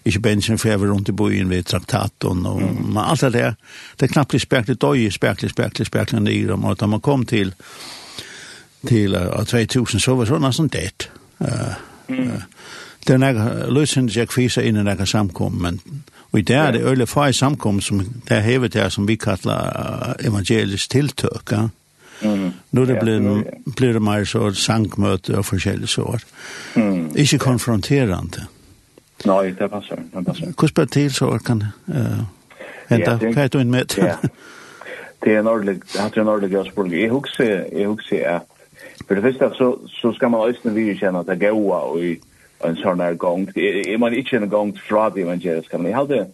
inte 0.04 0.20
bensin 0.20 0.58
för 0.58 0.78
runt 0.78 1.10
i 1.10 1.12
bojen 1.12 1.50
vid 1.50 1.66
traktaten 1.66 2.46
och 2.46 2.62
mm. 2.62 2.94
man 2.94 3.06
allt 3.06 3.22
det 3.22 3.30
där 3.30 3.56
det 3.96 4.06
är 4.06 4.10
knappt 4.10 4.42
spärkligt 4.42 4.84
är 4.84 5.10
spärkligt 5.10 5.52
spärkligt 5.52 5.88
spärkligt 5.88 6.22
ner 6.22 6.52
om 6.52 6.66
att 6.66 6.90
man 6.90 7.02
kom 7.02 7.26
till 7.26 7.54
till 8.88 9.16
uh, 9.16 9.44
2000 9.44 10.00
så 10.00 10.16
var 10.16 10.26
det 10.26 10.40
nästan 10.40 10.68
det. 10.68 11.10
Eh 11.40 11.48
uh, 11.48 11.74
mm. 12.08 12.28
uh, 12.28 12.42
den 13.06 13.24
här 13.24 13.68
lösen 13.72 14.10
jag 14.12 14.30
kvisa 14.30 14.62
in 14.64 14.76
i 14.76 14.84
den 14.84 15.00
här 15.00 15.06
samkom 15.06 15.62
men 15.62 15.80
och 16.16 16.44
det 16.44 16.54
är 16.54 16.72
det 16.72 16.80
öle 16.80 17.06
fri 17.06 17.34
samkom 17.34 17.82
som 17.82 18.22
det 18.28 18.40
hevet 18.40 18.74
där 18.74 18.90
som 18.90 19.06
vi 19.06 19.18
kallar 19.18 20.16
evangelisk 20.20 20.90
tilltöka. 20.90 21.56
Ja? 21.56 21.70
Mm. 22.22 22.52
Nu 22.72 22.86
det 22.86 23.00
blir, 23.02 23.44
blir 23.76 23.94
det 23.94 24.00
mer 24.00 24.26
så 24.26 24.52
sankmöte 24.54 25.38
och 25.38 25.46
forskjellige 25.46 25.88
sår. 25.88 26.22
Mm. 26.76 27.12
Ikke 27.16 27.38
konfronterande. 27.38 28.48
Nei, 29.26 29.52
det 29.52 29.70
passer. 29.70 29.98
Det 30.14 30.26
passer. 30.26 30.54
Hvordan 30.54 30.74
blir 30.74 30.86
til 30.86 31.14
så 31.14 31.38
kan 31.46 31.64
uh, 31.88 32.26
hente? 32.90 33.18
Hva 33.34 33.44
er 33.44 33.48
du 33.48 33.60
inn 33.60 33.72
med? 33.72 33.98
Ja. 33.98 34.18
Det 35.24 35.34
er 35.34 35.40
en 35.40 35.48
ordentlig, 35.48 35.82
det 35.94 36.18
er 36.18 36.22
en 36.22 36.28
ordentlig 36.28 36.52
spørsmål. 36.52 36.94
Jeg 36.94 37.10
husker, 37.10 37.64
jeg 37.72 37.88
husker 37.88 38.30
at 38.30 38.42
for 39.08 39.16
det 39.16 39.22
första 39.22 39.50
så, 39.50 39.78
så 39.88 40.14
ska 40.14 40.30
man 40.30 40.40
også 40.40 40.96
känna 41.00 41.20
att 41.20 41.28
det 41.28 41.36
går 41.36 41.84
och 41.84 42.00
i 42.00 42.20
en 42.60 42.76
sån 42.76 43.00
här 43.00 43.14
gång. 43.14 43.52
Jag 43.56 44.00
man 44.00 44.14
inte 44.14 44.38
en 44.38 44.50
gång 44.50 44.74
från 44.74 45.12
det 45.14 45.22
evangeliska, 45.22 45.78
men 45.78 45.92
jag 45.92 45.98
hade 45.98 46.26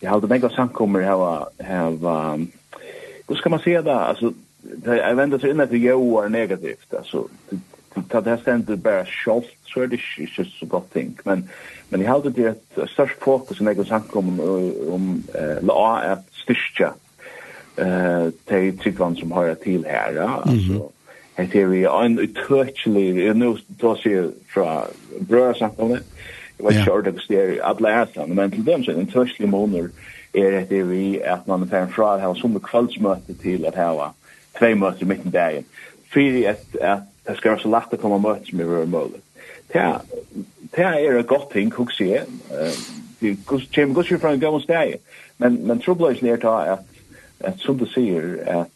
jag 0.00 0.10
hade 0.10 0.26
några 0.26 0.50
samkommer 0.50 1.00
här 1.00 1.16
var 1.16 1.48
här 1.58 1.90
var 1.90 2.46
Då 3.26 3.34
ska 3.34 3.50
man 3.50 3.58
se 3.58 3.80
där 3.80 3.94
alltså 3.94 4.32
jag 4.84 5.14
vänder 5.14 5.38
sig 5.38 5.50
in 5.50 5.60
att 5.60 5.72
jag 5.72 6.24
är 6.24 6.28
negativt 6.28 6.94
alltså 6.94 7.28
ta 8.08 8.20
det 8.20 8.38
ständer 8.38 8.76
bara 8.76 9.04
självt 9.04 9.56
så 9.64 9.80
är 9.80 9.86
det 9.86 9.98
inte 10.18 10.44
så 10.44 10.66
gott 10.66 10.92
ting. 10.92 11.18
Men 11.24 11.48
men 11.88 12.00
jag 12.00 12.10
hade 12.10 12.30
det 12.30 12.44
ett 12.44 12.90
störst 12.90 13.18
fokus 13.20 13.60
när 13.60 13.74
jag 13.74 13.86
sank 13.86 14.16
om 14.16 14.40
om 14.90 15.22
la 15.60 15.96
att 15.96 16.26
styrka 16.32 16.94
eh 17.76 18.28
till 18.44 18.78
tryggvann 18.78 19.16
som 19.16 19.32
har 19.32 19.54
till 19.54 19.84
här 19.84 20.16
alltså 20.16 20.90
Det 21.36 21.54
är 21.54 21.72
ju 21.72 21.86
en 21.86 22.18
utöklig, 22.18 23.36
nu 23.36 23.56
då 23.66 23.96
ser 23.96 24.10
jag 24.10 24.32
från 24.48 24.82
brödsamkommet, 25.20 26.02
jag 26.58 26.66
vet 26.66 26.76
inte 26.76 27.34
hur 27.34 27.46
det 27.46 27.58
är 27.58 27.62
alla 27.62 28.02
ätan, 28.02 28.30
men 28.30 28.50
till 28.50 28.64
dem 28.64 28.84
så 28.84 28.90
en 28.90 29.00
utöklig 29.00 29.48
månader 29.48 29.90
är 30.32 30.66
det 30.68 30.82
vi 30.82 31.24
att 31.24 31.46
man 31.46 31.62
är 31.72 31.86
från 31.86 32.14
att 32.14 32.20
ha 32.20 32.34
som 32.34 32.60
kvällsmöte 32.60 33.34
till 33.34 33.66
att 33.66 33.74
ha 33.74 34.14
två 34.58 34.74
möten 34.74 35.08
mitt 35.08 35.26
i 35.26 35.28
dagen. 35.28 35.64
Fyra 36.14 36.50
att 36.50 36.76
att 36.76 37.02
det 37.24 37.34
ska 37.34 37.50
vara 37.50 37.60
så 37.60 37.68
lätt 37.68 37.92
att 37.92 38.00
komma 38.00 38.18
möts 38.18 38.52
med 38.52 38.66
våra 38.66 38.86
mål. 38.86 39.10
Det 39.66 40.00
det 40.60 40.82
är 40.82 41.18
ett 41.18 41.26
gott 41.26 41.50
ting 41.50 41.72
hur 41.76 41.86
ser 41.86 42.24
det 43.18 43.36
kommer 43.44 43.62
chem 43.62 43.94
kus 43.94 44.24
en 44.24 44.40
gamla 44.40 44.60
steg. 44.60 44.96
Men 45.36 45.54
men 45.54 45.78
trubbel 45.78 46.16
är 46.16 46.24
ner 46.24 46.36
ta 46.36 46.58
att 46.58 46.86
att 47.40 47.60
som 47.60 47.78
du 47.78 47.86
ser 47.86 48.48
att 48.48 48.68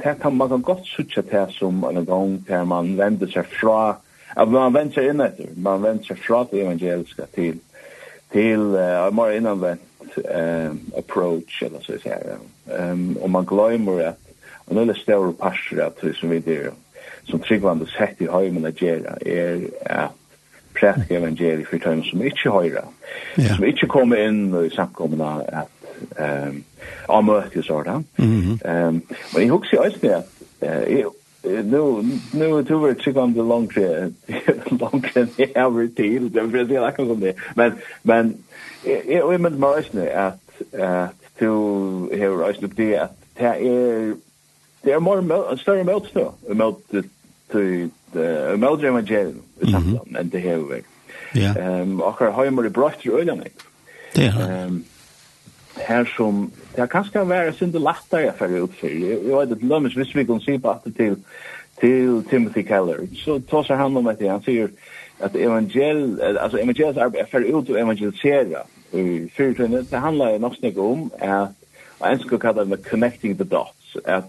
det 0.00 0.14
kan 0.22 0.36
man 0.36 0.48
kan 0.48 0.62
godt 0.62 0.86
sutja 0.86 1.22
det 1.22 1.48
som 1.52 1.84
en 1.84 2.04
gang 2.04 2.44
där 2.48 2.64
man 2.64 2.96
vender 2.96 3.26
seg 3.26 3.46
fra 3.46 3.96
at 4.36 4.48
man 4.48 4.72
vender 4.72 4.94
seg 4.94 5.10
inn 5.10 5.22
etter 5.24 5.52
man 5.56 5.82
vender 5.82 6.04
seg 6.04 6.18
fra 6.18 6.42
det 6.50 6.60
evangeliska 6.60 7.26
til 7.34 7.60
till 8.32 8.74
uh, 8.74 9.10
mer 9.14 9.36
innanvendt 9.36 10.18
uh, 10.18 10.74
approach 10.98 11.62
eller 11.62 11.80
så 11.80 11.94
att 11.94 12.02
säga. 12.02 12.36
um, 12.66 13.16
og 13.22 13.30
man 13.30 13.46
glemmer 13.46 14.00
at 14.00 14.25
en 14.70 14.78
eller 14.78 14.94
større 14.94 15.32
parser 15.32 15.84
av 15.84 15.96
det 16.02 16.14
som 16.16 16.30
vi 16.30 16.38
der, 16.38 16.70
som 17.24 17.40
tryggvande 17.40 17.88
sett 17.90 18.20
i 18.22 18.30
høymen 18.30 18.66
å 18.66 18.74
gjøre, 18.74 19.18
er 19.26 19.66
at 19.84 20.14
prædika 20.76 21.16
evangeliet 21.16 21.68
for 21.70 21.80
tøyne 21.80 22.04
som 22.04 22.22
ikke 22.22 22.52
høyre, 22.52 22.84
som 23.36 23.64
ikke 23.64 23.88
kommer 23.88 24.20
inn 24.20 24.50
i 24.60 24.70
samkommende 24.74 25.30
at 25.62 25.72
um, 26.20 26.58
av 27.08 27.22
møte 27.24 27.62
sånn. 27.62 28.04
Mm 28.18 28.40
-hmm. 28.42 28.88
um, 28.88 29.02
men 29.32 29.42
jeg 29.42 29.50
husker 29.50 29.76
ju 29.76 30.12
att 30.12 30.26
eh 30.60 31.06
nu 31.46 32.02
nu 32.32 32.64
tog 32.64 32.86
vi 32.86 33.02
sig 33.02 33.16
om 33.16 33.32
det 33.32 33.42
långt 33.42 33.76
långt 34.80 35.16
i 35.36 35.44
every 35.54 35.88
till 35.88 36.32
det 36.32 36.42
vill 36.42 36.66
säga 36.66 36.90
kan 36.90 37.06
som 37.06 37.20
det 37.20 37.34
men 37.54 37.72
men 38.02 38.34
jag 39.06 39.34
är 39.34 39.38
med 39.38 39.58
mig 39.58 40.12
att 40.12 40.40
att 40.72 41.38
to 41.38 42.08
här 42.14 42.28
röst 42.28 42.60
det 42.60 42.76
det 42.76 42.96
att 42.98 43.16
det 43.34 43.44
är 43.44 44.14
det 44.86 44.94
er 44.94 45.02
mer 45.02 45.20
en 45.20 45.58
større 45.58 45.84
møtstå 45.84 46.26
mot 46.54 46.82
til 47.52 47.90
mot 48.56 48.82
evangeliet 48.82 49.62
i 49.62 49.70
samtalen 49.70 50.18
enn 50.20 50.30
det 50.32 50.42
her. 50.42 50.62
Ja. 51.36 51.52
Ehm 51.58 52.00
och 52.00 52.18
har 52.18 52.32
heimer 52.32 52.66
i 52.66 52.70
brøtt 52.70 53.06
i 53.06 53.10
ölen. 53.10 53.42
Det 54.14 54.30
Ehm 54.30 54.84
her 55.76 56.04
som 56.16 56.52
det 56.76 56.82
er 56.82 56.86
kanskje 56.86 57.28
være 57.28 57.52
synd 57.52 57.72
lettere 57.72 58.32
for 58.38 58.46
ut 58.46 58.62
oppfylle. 58.62 59.08
Jeg 59.08 59.36
vet 59.36 59.52
at 59.52 59.62
lømmes 59.62 59.94
hvis 59.94 60.14
vi 60.16 60.24
kan 60.24 60.40
si 60.40 60.58
på 60.58 60.70
at 60.70 60.94
til 60.96 61.16
til 61.80 62.24
Timothy 62.30 62.62
Keller. 62.62 63.06
Så 63.14 63.40
tar 63.50 63.62
seg 63.62 63.76
han 63.76 63.96
om 63.96 64.08
det. 64.18 64.30
Han 64.30 64.42
sier 64.42 64.68
at 65.20 65.36
evangel, 65.36 66.20
altså 66.20 66.58
evangeliets 66.58 66.98
arbeid 66.98 67.20
er 67.20 67.30
ferdig 67.30 67.54
ut 67.54 67.70
å 67.70 67.76
evangelisere 67.76 68.62
i 68.92 69.28
fyrtøyene. 69.36 69.84
Det 69.90 70.00
handler 70.00 70.38
nok 70.38 70.56
snakk 70.56 70.78
om 70.78 71.10
at 71.20 71.52
en 72.04 72.20
skal 72.20 72.38
kalla 72.38 72.64
det 72.64 72.84
connecting 72.88 73.36
the 73.36 73.44
dots. 73.44 73.96
At 74.04 74.24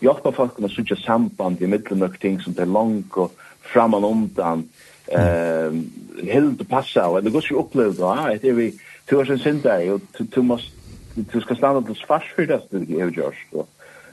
hjelpe 0.00 0.32
folk 0.32 0.60
att 0.62 0.70
söka 0.70 0.96
samband 0.96 1.62
i 1.62 1.66
midten 1.66 2.02
av 2.02 2.16
ting 2.20 2.40
som 2.40 2.52
det 2.52 2.62
är 2.62 2.66
långt 2.66 3.12
och 3.12 3.32
fram 3.60 3.94
och 3.94 4.10
undan 4.10 4.68
ehm 5.06 5.90
helt 6.24 6.68
passa 6.68 7.08
och 7.08 7.24
det 7.24 7.30
går 7.30 7.44
ikke 7.44 7.54
opplevd 7.54 7.98
da, 7.98 8.38
det 8.42 8.50
er 8.50 8.54
vi 8.54 8.72
två 9.08 9.24
sen 9.24 9.38
sen 9.38 9.60
där 9.62 9.92
og 9.92 10.00
du 10.34 10.42
måste 10.42 10.70
du 11.32 11.40
skal 11.40 11.56
stanna 11.56 11.80
til 11.80 11.94
svars 11.94 12.32
for 12.34 12.42
det 12.42 12.60
det 12.70 13.00
är 13.00 13.10
Josh 13.10 13.46
då 13.52 13.66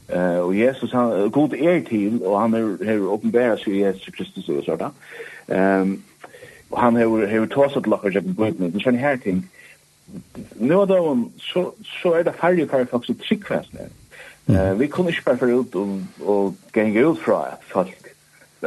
eh 0.09 0.39
och 0.39 0.55
Jesus 0.55 0.91
han 0.91 1.31
god 1.31 1.53
er 1.53 1.79
til, 1.89 2.21
og 2.25 2.41
han 2.41 2.53
er, 2.53 2.77
er 2.81 2.99
åpenbæret 2.99 3.59
seg 3.59 3.73
i 3.73 3.83
Jesus 3.83 4.15
Kristus 4.15 4.49
och 4.49 4.63
sådär 4.63 4.91
Um, 5.47 6.03
og 6.71 6.81
han 6.81 6.95
har 6.95 7.27
har 7.27 7.45
tåset 7.45 7.87
lockar 7.87 8.11
jag 8.13 8.23
på 8.23 8.33
bøtene, 8.43 8.71
det 8.71 8.81
sånn 8.83 8.95
her 8.95 9.17
ting 9.17 9.49
Nå 10.55 10.85
da, 10.85 10.95
så 11.37 11.73
så 11.83 12.13
er 12.13 12.23
det 12.23 12.33
färdig 12.33 12.69
för 12.69 12.85
folk 12.85 13.05
så 13.05 13.13
trickfast 13.13 13.73
nu 13.73 13.89
Mm. 14.45 14.79
vi 14.79 14.88
kunne 14.88 15.09
ikke 15.09 15.23
bare 15.25 15.38
føre 15.38 15.59
ut 15.59 15.75
og, 15.75 16.00
og 16.21 16.55
gange 16.73 17.05
ut 17.07 17.19
fra 17.19 17.55
folk, 17.71 18.09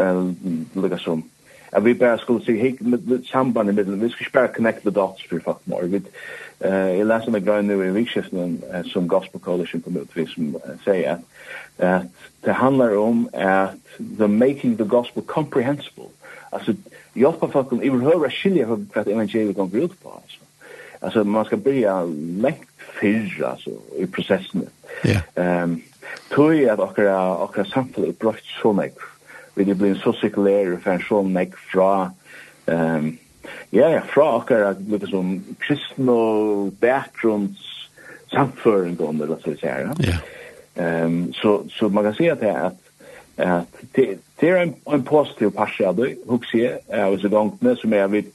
uh, 0.01 0.33
lukka 0.75 0.97
som. 0.99 1.25
At 1.73 1.85
vi 1.85 1.95
bare 1.95 2.19
skulle 2.19 2.45
si, 2.45 2.57
hei, 2.57 2.77
med 2.81 3.25
samband 3.29 3.69
i 3.69 3.73
middelen, 3.73 4.01
vi 4.03 4.09
skulle 4.09 4.27
ikke 4.27 4.39
bare 4.39 4.55
connect 4.57 4.81
the 4.83 4.91
dots 4.91 5.27
for 5.29 5.41
folk 5.45 5.61
more. 5.65 5.87
Vi, 5.87 6.01
uh, 6.65 6.71
jeg 6.97 7.07
leser 7.07 7.35
meg 7.35 7.45
grønn 7.45 7.69
nu 7.69 7.83
i 7.85 7.93
vikskiften 7.93 8.61
uh, 8.71 8.81
som 8.89 9.09
Gospel 9.09 9.41
Coalition 9.41 9.83
kom 9.85 9.99
ut, 10.01 10.17
vi 10.17 10.25
som 10.33 10.55
uh, 10.57 10.73
sier 10.85 11.19
at, 11.19 11.27
at 11.79 12.09
det 12.45 12.55
handlar 12.57 12.97
om 12.97 13.29
at 13.33 13.77
the 14.19 14.29
making 14.29 14.79
the 14.79 14.89
gospel 14.89 15.23
comprehensible. 15.23 16.09
Alltså, 16.53 16.75
hjälpa 17.15 17.49
folk 17.49 17.73
om 17.73 17.81
överhuvud 17.83 18.27
att 18.27 18.33
skilja 18.33 18.67
för 18.67 19.01
att 19.01 19.09
evangeliet 19.09 19.57
kommer 19.57 19.85
ut 19.85 20.03
på. 20.03 20.09
Alltså, 20.09 20.41
alltså 21.01 21.25
man 21.25 21.45
ska 21.45 21.57
börja 21.57 22.05
längt 22.41 22.69
fyrr 23.01 23.45
alltså, 23.45 23.71
i 23.99 24.07
processen 24.07 24.67
Ja. 25.05 25.21
Ehm 25.37 25.83
tog 26.31 26.55
at 26.71 26.81
okkara 26.81 27.19
okkara 27.45 27.67
samfunn 27.71 28.09
er 28.09 28.17
brøtt 28.21 28.47
så 28.61 28.73
nek. 28.77 28.99
Vi 29.57 29.65
det 29.65 29.79
blir 29.79 29.97
så 30.01 30.13
sekulær 30.17 30.75
og 30.75 30.83
fann 30.85 31.03
så 31.03 31.23
nek 31.23 31.55
fra 31.71 32.11
ehm 32.71 33.17
ja, 33.73 33.89
ja, 33.91 34.01
fra 34.07 34.37
okkara 34.41 34.75
lukka 34.89 35.11
som 35.11 35.37
kristne 35.63 36.17
bakgrunds 36.81 37.63
samføring 38.33 38.99
om 39.01 39.19
det, 39.19 39.29
la 39.29 39.37
oss 39.37 39.47
si. 39.47 39.71
Ja. 40.07 40.19
Ehm 40.77 41.33
så 41.33 41.63
så 41.71 41.89
man 41.89 42.05
kan 42.05 42.15
se 42.15 42.31
att 42.31 42.43
at 42.43 42.75
att 43.37 43.67
det 43.93 44.19
det 44.41 44.49
er 44.49 44.57
en 44.57 44.75
en 44.93 45.03
positiv 45.03 45.51
passage 45.51 45.97
då 45.97 46.05
hur 46.29 46.41
ser 46.53 46.79
jag 46.89 47.21
så 47.21 47.29
gång 47.29 47.59
när 47.61 47.75
som 47.75 47.93
är 47.93 48.09
vid 48.09 48.33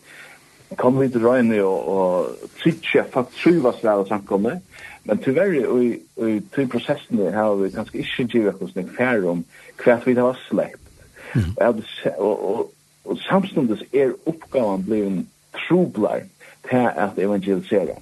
kom 0.78 1.00
vi 1.00 1.10
til 1.12 1.26
røyne 1.26 1.62
og, 1.64 1.88
og 1.88 2.52
tritsja 2.62 3.04
fatt 3.12 3.34
syva 3.36 3.74
svære 3.76 4.08
samkomne, 4.08 4.60
men 5.04 5.24
tyverri 5.24 5.64
og 5.66 5.84
i, 5.84 5.90
i 6.28 6.38
tøy 6.54 6.68
prosessen 6.72 7.24
har 7.34 7.56
vi 7.60 7.72
ganske 7.74 7.98
ikke 8.04 8.28
givet 8.32 8.62
hos 8.62 8.76
nek 8.76 8.92
færre 8.98 9.34
om 9.34 9.44
hva 9.82 9.98
vi 10.06 10.16
har 10.20 10.38
slept. 10.48 10.94
Mm. 11.34 11.56
Og, 11.58 11.82
og, 12.18 12.46
og, 12.52 12.62
og 13.06 13.18
samstundes 13.26 13.84
er 13.94 14.14
oppgaven 14.30 14.86
blevet 14.86 15.26
trublar 15.58 16.28
til 16.70 16.88
at 17.06 17.18
evangelisere. 17.18 17.98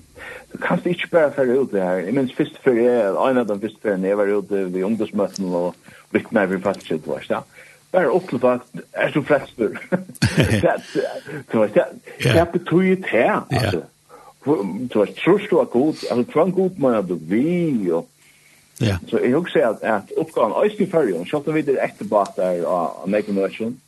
Du 0.53 0.57
kan 0.57 0.81
ikke 0.85 1.07
bare 1.11 1.31
fære 1.33 1.59
ut 1.61 1.71
det 1.71 1.81
her. 1.81 2.03
Jeg 2.03 2.13
minns 2.13 2.33
først 2.35 2.57
før 2.63 2.75
jeg, 2.75 3.09
en 3.31 3.37
av 3.37 3.47
de 3.47 3.59
første 3.61 3.81
før 3.81 4.05
jeg 4.05 4.17
var 4.17 4.33
ute 4.35 4.65
ved 4.73 4.83
ungdomsmøtene 4.83 5.55
og 5.55 5.75
vittner 6.11 6.45
vi 6.45 6.61
faktisk 6.61 6.91
ut, 6.91 7.07
var 7.07 7.25
det 7.29 7.41
bare 7.91 8.11
opp 8.11 8.29
til 8.29 8.45
at 8.45 8.83
er 8.93 9.11
du 9.11 9.21
frelster. 9.23 9.69
Det 12.23 12.45
betyr 12.53 12.95
det 12.95 13.05
her. 13.11 13.41
Du 14.45 14.99
vet, 14.99 15.15
tror 15.15 15.41
du 15.49 15.57
er 15.57 15.65
god, 15.65 16.05
altså 16.11 16.31
tvang 16.31 16.53
god 16.55 16.79
man 16.79 16.93
er 16.93 17.01
vi, 17.01 17.91
og 17.91 18.07
Ja. 18.81 18.97
Så 19.07 19.19
jeg 19.19 19.33
husker 19.35 19.67
at, 19.67 19.77
at 19.81 20.01
oppgaven 20.17 20.53
øyne 20.63 20.75
i 20.79 20.91
fyrre, 20.91 21.25
selv 21.25 21.49
om 21.49 21.55
vi 21.55 21.59
er 21.59 21.83
etterbart 21.83 22.31
der 22.37 22.63
av 22.67 23.07
Naked 23.07 23.33
Nation, 23.33 23.81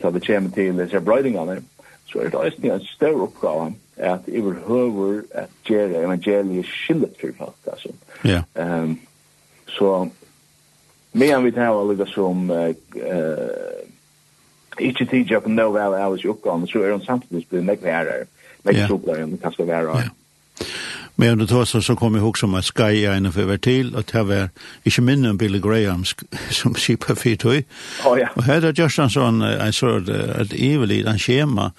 så 0.00 0.10
det 0.10 0.26
kommer 0.26 0.50
til 0.50 0.78
disse 0.78 1.00
brøydingene, 1.00 1.62
så 2.10 2.18
er 2.18 2.28
det 2.28 2.34
øyne 2.34 2.74
en 2.74 2.86
større 2.86 3.22
oppgave 3.22 3.74
at 3.96 4.20
jeg 4.28 4.44
vil 4.44 4.54
høre 4.66 5.22
at 5.34 5.48
gjøre 5.64 6.02
evangeliet 6.04 6.66
skillet 6.66 7.14
for 7.20 7.28
folk, 7.38 7.54
altså. 7.66 7.88
Ja. 8.24 8.42
Um, 8.82 9.00
så 9.66 10.08
medan 11.12 11.44
vi 11.44 11.52
tar 11.52 11.80
alla 11.80 12.06
som 12.06 12.50
eh 12.50 12.74
inte 14.78 15.06
tidiga 15.06 15.40
på 15.40 15.48
no 15.48 15.72
väl 15.72 15.92
hours 15.92 16.24
uppgång 16.24 16.66
så 16.66 16.82
är 16.82 16.98
det 16.98 17.04
samtidigt 17.04 17.50
blir 17.50 17.60
mycket 17.60 17.84
värre 17.84 18.24
mycket 18.62 18.88
soplare 18.88 19.22
än 19.22 19.38
kanske 19.42 19.64
Ja. 19.66 20.02
Men 21.16 21.28
under 21.28 21.46
tåsen 21.46 21.82
så 21.82 21.94
kom 21.96 22.14
jeg 22.14 22.22
ihåg 22.22 22.38
som 22.38 22.54
at 22.54 22.64
Sky 22.64 23.04
er 23.04 23.12
en 23.12 23.32
för 23.32 23.56
til, 23.56 23.96
og 23.96 24.04
det 24.12 24.28
var 24.28 24.48
ikke 24.84 25.02
minne 25.02 25.30
om 25.30 25.38
Billy 25.38 25.58
Graham 25.58 26.04
som 26.50 26.74
skipper 26.82 27.14
fyrt 27.14 27.42
høy. 27.42 27.62
Oh, 28.06 28.18
ja. 28.18 28.28
Och 28.36 28.42
här 28.42 28.64
är 28.64 28.72
just 28.80 28.98
en 28.98 29.10
sån, 29.10 29.42
en 29.42 29.72
sån, 29.72 30.08
ett 30.40 30.52
evigt, 30.52 31.06
en 31.06 31.18
schema, 31.18 31.70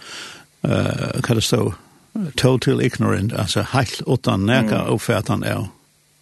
uh, 0.67 1.21
hva 1.21 1.35
det 1.35 1.43
stå, 1.43 1.73
total 2.37 2.81
ignorant, 2.81 3.33
altså 3.33 3.61
helt 3.61 4.01
utan 4.07 4.45
näka 4.45 4.75
mm. 4.75 4.93
uppfattan 4.93 5.43
er 5.43 5.67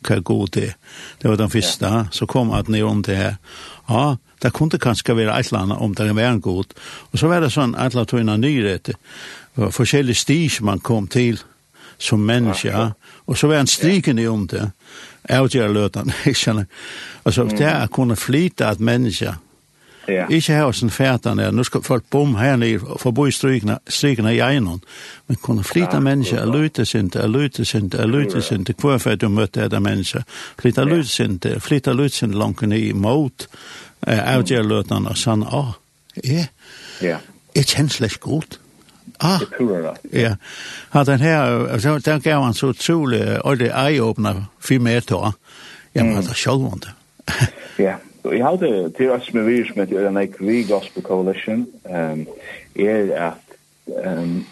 hva 0.07 0.19
god 0.19 0.47
det 0.55 0.73
Det 1.21 1.29
var 1.29 1.37
den 1.37 1.49
første, 1.49 1.85
ja. 1.85 2.05
så 2.11 2.25
kom 2.25 2.51
at 2.51 2.67
ni 2.67 2.81
om 2.81 3.01
det 3.03 3.17
her. 3.17 3.35
Ja, 3.89 4.15
det 4.41 4.53
kunne 4.53 4.79
kanskje 4.79 5.15
være 5.15 5.39
et 5.39 5.51
eller 5.51 5.59
annet 5.59 5.77
om 5.77 5.95
det 5.95 6.15
var 6.15 6.31
en 6.31 6.41
god. 6.41 6.73
Og 7.11 7.19
så 7.19 7.27
var 7.27 7.41
det 7.41 7.51
sånn 7.53 7.75
et 7.75 7.93
eller 7.93 8.19
annet 8.19 8.39
nyret, 8.39 8.89
forskjellige 9.55 10.15
stig 10.15 10.61
man 10.61 10.79
kom 10.79 11.07
til 11.07 11.39
som 12.01 12.19
menneske, 12.25 12.67
ja. 12.67 12.91
og 13.27 13.37
så 13.37 13.47
var 13.47 13.61
han 13.61 13.67
striken 13.67 14.19
i 14.19 14.27
om 14.27 14.47
det. 14.47 14.71
Jeg 15.29 15.43
vet 15.43 15.53
ikke, 15.53 15.63
jeg 15.63 15.73
løter 15.73 15.99
han, 15.99 16.13
ikke 16.25 16.39
sant? 16.39 16.69
Altså, 17.25 17.45
det 17.45 17.67
er 17.67 17.85
å 17.85 17.93
kunne 17.93 18.17
flyte 18.17 18.65
et 18.65 18.81
menneske, 18.81 19.35
Ja. 20.07 20.25
Ikke 20.29 20.53
her 20.53 20.71
som 20.71 20.89
fætan 20.89 21.39
er, 21.39 21.51
nå 21.51 21.63
skal 21.63 21.83
folk 21.85 22.03
bom 22.09 22.35
her 22.35 22.55
ned, 22.55 22.81
i 23.27 23.31
strykene, 23.31 23.77
strykene 23.87 24.33
i 24.33 24.39
egnon, 24.41 24.81
men 25.27 25.37
kunne 25.41 25.63
flytta 25.63 25.99
ja, 25.99 25.99
mennesker, 25.99 26.39
er 26.41 26.49
lytte 26.49 26.85
sinte, 26.85 27.19
er 27.19 27.29
lytte 27.29 27.65
sinte, 27.65 27.97
er 27.97 28.09
lytte 28.09 28.41
sinte, 28.41 28.73
hvorfor 28.73 29.15
du 29.15 29.29
møtte 29.29 29.61
etter 29.65 29.79
mennesker, 29.79 30.25
flytta 30.61 30.83
lytte 30.83 31.09
sinte, 31.09 31.59
flytta 31.59 31.93
lytte 31.93 32.17
sinte 32.17 32.37
langt 32.37 32.61
ned 32.65 32.81
imot, 32.81 33.47
eh, 34.07 34.23
avgjør 34.33 34.65
løtene 34.65 35.13
og 35.13 35.21
sånn, 35.21 35.45
ah, 35.45 35.75
ja, 36.23 36.47
ja, 37.01 37.21
jeg 37.55 37.69
kjenner 37.69 37.93
slett 37.93 38.19
godt. 38.19 38.59
Ah, 39.21 39.41
ja. 40.13 40.35
Ja, 40.93 41.03
den 41.05 41.19
her, 41.21 41.77
så, 41.79 41.99
den 42.01 42.21
gav 42.25 42.43
han 42.43 42.57
så 42.57 42.71
utrolig, 42.73 43.21
og 43.45 43.59
det 43.59 43.69
er 43.69 43.91
eye-åpner, 43.91 44.47
fire 44.59 44.81
meter, 44.81 45.33
ja, 45.93 46.03
men 46.03 46.23
det 46.23 46.33
er 46.33 46.41
sjølvende. 46.41 46.95
Ja, 47.77 47.99
Så 48.21 48.31
jeg 48.31 48.45
hadde 48.45 48.89
til 48.97 49.11
oss 49.11 49.33
med 49.33 49.43
virus 49.43 49.75
med 49.75 49.87
til 49.87 49.97
Ørenek 49.97 50.35
vi 50.39 50.63
Gospel 50.69 51.03
Coalition 51.03 51.67
um, 51.83 52.27
er 52.75 53.29
at 53.29 53.33
um, 53.87 54.45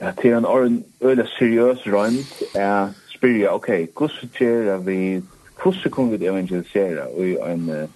at 0.00 0.14
til 0.22 0.32
en 0.32 0.44
åren 0.44 0.84
øyla 1.02 1.26
seriøs 1.38 1.82
rønt 1.86 2.42
er 2.54 2.88
spyrja, 3.08 3.54
ok, 3.54 3.66
hvordan 3.66 4.30
tjera 4.38 4.76
vi 4.76 5.22
hvordan 5.62 5.92
kan 5.92 6.12
vi 6.12 6.26
evangelisera 6.26 7.04
i 7.18 7.36
en 7.52 7.88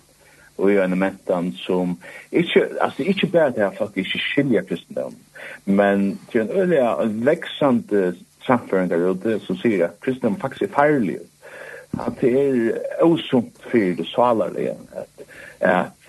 og 0.58 0.72
i 0.72 0.76
en 0.78 0.98
mentan 0.98 1.52
som 1.52 1.98
ikke, 2.32 2.66
altså 2.80 3.02
ikke 3.02 3.26
bare 3.26 3.50
det 3.50 3.58
er 3.58 3.70
faktisk 3.78 4.14
ikke 4.14 4.24
skilja 4.30 4.62
kristendom, 4.62 5.14
men 5.64 6.20
til 6.32 6.40
en 6.40 6.50
øyla 6.50 7.02
en 7.02 7.26
veksande 7.26 8.14
samføring 8.46 8.90
der 8.90 9.10
ute 9.10 9.40
som 9.40 9.56
sier 9.56 9.88
at 9.88 10.00
kristendom 10.00 10.40
faktisk 10.40 10.62
er 10.62 10.74
feirlig 10.76 11.18
at 12.00 12.20
det 12.20 12.32
er 12.34 13.04
osunt 13.04 13.60
for 13.70 13.98
det 13.98 14.06
salarlige, 14.10 14.74
at, 14.96 15.26
at 15.60 16.04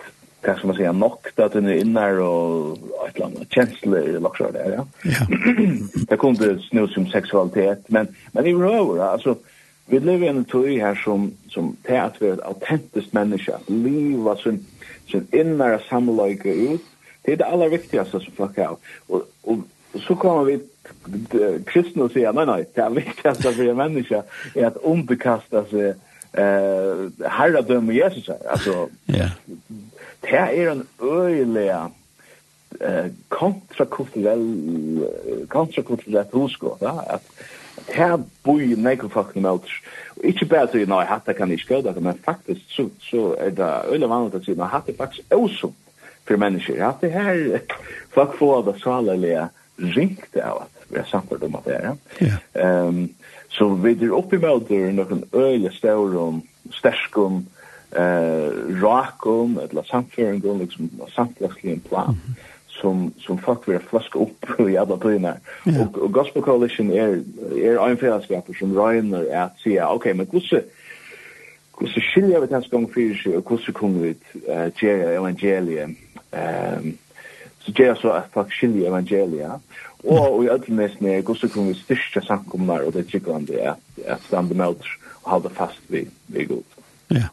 hva 0.46 0.54
skal 0.54 0.70
man 0.70 0.76
säga 0.76 0.92
nokt 0.94 1.40
at 1.42 1.56
den 1.56 1.66
er 1.66 1.80
innar 1.82 2.20
og 2.22 2.78
et 3.06 3.16
eller 3.16 3.26
annet 3.26 3.54
kjensler 3.54 4.04
eller 4.04 4.22
laksar 4.22 4.54
der, 4.54 4.76
ja. 4.76 4.84
ja. 5.10 5.26
det 6.10 6.18
kom 6.22 6.36
det 6.38 6.52
snus 6.68 6.94
som 6.94 7.08
seksualitet, 7.10 7.86
men, 7.88 8.12
men 8.32 8.46
i 8.46 8.54
røver, 8.54 9.02
altså, 9.08 9.36
vi 9.86 9.98
lever 9.98 10.26
i 10.26 10.32
en 10.32 10.44
teori 10.44 10.78
her 10.82 10.98
som, 11.02 11.30
som 11.50 11.72
til 11.86 11.98
at 12.02 12.18
vi 12.20 12.28
er 12.28 12.36
et 12.36 12.46
autentisk 12.46 13.14
menneske, 13.14 13.54
at 13.54 13.70
livet 13.70 14.42
sin, 14.42 14.60
sin 15.10 15.26
innare 15.34 15.80
samleike 15.88 16.54
ut, 16.74 16.92
det 17.26 17.32
er 17.34 17.42
det 17.42 17.50
aller 17.50 17.72
viktigaste 17.74 18.20
som 18.22 18.38
folk 18.38 18.58
har, 18.62 18.78
og, 19.08 19.26
og 19.46 19.64
Och 19.96 20.02
så 20.02 20.14
kommer 20.14 20.44
vi 20.44 20.60
kristna 21.66 22.04
och 22.04 22.10
säga, 22.10 22.32
nej, 22.32 22.46
nej, 22.46 22.66
det 22.74 22.88
viktigaste 22.88 23.52
för 23.52 23.68
en 23.68 23.76
människa 23.76 24.22
är 24.54 24.66
att 24.66 24.76
underkasta 24.76 25.64
sig 25.64 25.94
eh 26.32 27.28
herradöme 27.28 27.94
Jesus 27.94 28.28
här. 28.28 28.50
Alltså, 28.50 28.88
yeah. 29.06 29.30
det 30.20 30.36
är 30.36 30.70
en 30.70 30.86
öjliga 31.00 31.90
eh 32.80 33.06
kontrakulturell 33.28 35.06
kontrakulturellt 35.48 36.34
husko, 36.34 36.76
va? 36.80 37.04
Att 37.08 37.24
här 37.88 38.18
boi 38.42 38.76
nekul 38.76 39.10
fucking 39.10 39.42
melts. 39.42 39.70
Ikkje 40.22 40.48
bara 40.48 40.66
så 40.66 40.76
nej, 40.76 41.06
hatta 41.06 41.32
kan 41.32 41.52
ikkje 41.52 41.76
gå 41.76 41.82
där, 41.82 42.00
men 42.00 42.18
faktiskt 42.18 42.70
så 42.70 42.88
så 43.00 43.34
är 43.34 43.50
det 43.50 43.64
öle 43.64 44.06
vanligt 44.06 44.34
att 44.34 44.44
säga, 44.44 44.64
hatta 44.64 44.92
faktiskt 44.92 45.32
också 45.32 45.72
för 46.24 46.36
människor. 46.36 46.80
Att 46.82 47.00
det 47.00 47.08
här 47.08 47.60
folk 48.10 48.38
får 48.38 48.62
det 48.62 48.78
så 48.78 48.90
ringt 49.78 50.36
av 50.36 50.62
at 50.62 50.88
vi 50.88 50.98
har 50.98 51.04
samtidig 51.04 51.44
om 51.44 51.54
at 51.54 51.64
det 51.64 51.76
er. 51.76 51.94
Ja. 52.20 52.86
Um, 52.86 53.10
så 53.48 53.68
vi 53.74 53.92
er 53.92 54.14
oppe 54.14 54.36
i 54.36 54.42
møter 54.42 54.90
noen 54.94 55.24
øyelig 55.34 55.72
støvrum, 55.76 56.42
sterskum, 56.74 57.44
uh, 57.96 58.50
rakum, 58.82 59.58
eller 59.62 59.86
samføringum, 59.90 60.60
liksom 60.62 60.90
samtlagslig 61.14 61.72
en 61.72 61.80
plan, 61.88 62.08
mm 62.08 62.14
-hmm. 62.14 62.34
som, 62.68 63.12
som 63.18 63.38
folk 63.38 63.68
vil 63.68 63.78
flaske 63.90 64.18
opp 64.18 64.50
i 64.70 64.76
alle 64.76 64.98
tøyene. 65.02 65.36
Ja. 65.66 65.80
Og, 65.80 66.02
og 66.02 66.12
Gospel 66.12 66.42
Coalition 66.42 66.90
er, 66.90 67.22
er 67.62 67.86
en 67.86 67.98
fellesskaper 67.98 68.54
som 68.58 68.76
røyner 68.76 69.24
at 69.30 69.50
sier, 69.56 69.84
ok, 69.84 70.04
men 70.04 70.26
hvordan 70.26 70.62
hvordan 71.78 72.02
skiljer 72.02 72.40
vi 72.40 72.46
tens 72.46 72.68
gang 72.68 72.94
fyrir 72.94 73.16
seg, 73.22 73.34
og 73.36 73.42
hvordan 73.42 73.74
kommer 73.74 74.00
vi 74.00 74.14
til 74.78 75.00
uh, 75.04 75.12
evangeliet 75.12 75.96
um, 76.32 76.98
så 77.66 77.72
det 77.76 77.86
er 77.86 77.94
så 77.98 78.12
at 78.14 78.30
folk 78.34 78.52
skiljer 78.54 78.88
evangelia. 78.88 79.58
og 80.06 80.44
i 80.44 80.48
ödlen 80.48 80.78
är 80.78 80.88
snäg 80.88 81.24
går 81.24 81.66
vi 81.68 81.74
styrke 81.74 82.26
samkommer, 82.26 82.86
og 82.86 82.92
det 82.92 83.08
tycker 83.08 83.32
han 83.32 83.44
det 83.44 83.64
er 83.64 83.74
at 84.06 84.22
stande 84.22 84.54
med 84.54 84.66
og 84.66 84.76
holde 85.22 85.50
fast 85.50 85.80
vi, 85.88 86.06
vi 86.26 86.44
god. 86.44 86.62
Ja. 87.10 87.28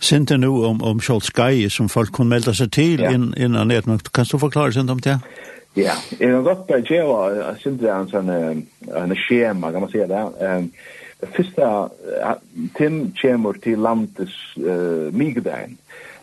Sint 0.00 0.30
nu 0.30 0.64
om, 0.64 0.82
om 0.82 1.00
Kjold 1.00 1.32
Gai 1.34 1.68
som 1.68 1.88
folk 1.88 2.12
kunne 2.12 2.28
melde 2.28 2.54
seg 2.54 2.70
til 2.72 3.00
ja. 3.00 3.10
in, 3.10 3.34
innan 3.36 3.68
nätmakt. 3.68 4.12
Kan 4.12 4.24
du 4.24 4.38
forklare 4.38 4.72
sent 4.72 4.90
om 4.90 5.00
det? 5.00 5.18
Ja, 5.74 5.92
jeg 6.20 6.34
har 6.34 6.42
gått 6.42 6.66
på 6.66 6.74
att 6.74 6.90
jag 6.90 7.06
var 7.06 7.56
sint 7.62 7.82
en 7.82 8.08
sånn 8.08 8.30
en 8.30 9.16
skjema, 9.16 9.72
kan 9.72 9.80
man 9.80 9.90
si 9.90 9.98
det. 9.98 10.22
Um, 10.40 10.72
første, 11.36 11.68
Tim 12.78 13.12
kommer 13.20 13.52
til 13.62 13.78
landets 13.78 14.34
uh, 14.58 15.14
migdagen. 15.14 15.78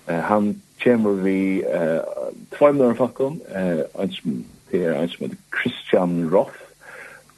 Uh, 0.09 0.19
han 0.19 0.55
kommer 0.83 1.11
vi 1.11 1.63
uh, 1.65 2.01
två 2.57 2.71
miljoner 2.71 2.93
faktum, 2.93 3.39
uh, 3.55 4.01
en 4.01 4.11
som 4.11 4.45
er 4.71 4.91
en 4.93 5.09
som 5.09 5.25
heter 5.25 5.37
Christian 5.61 6.29
Roth, 6.33 6.59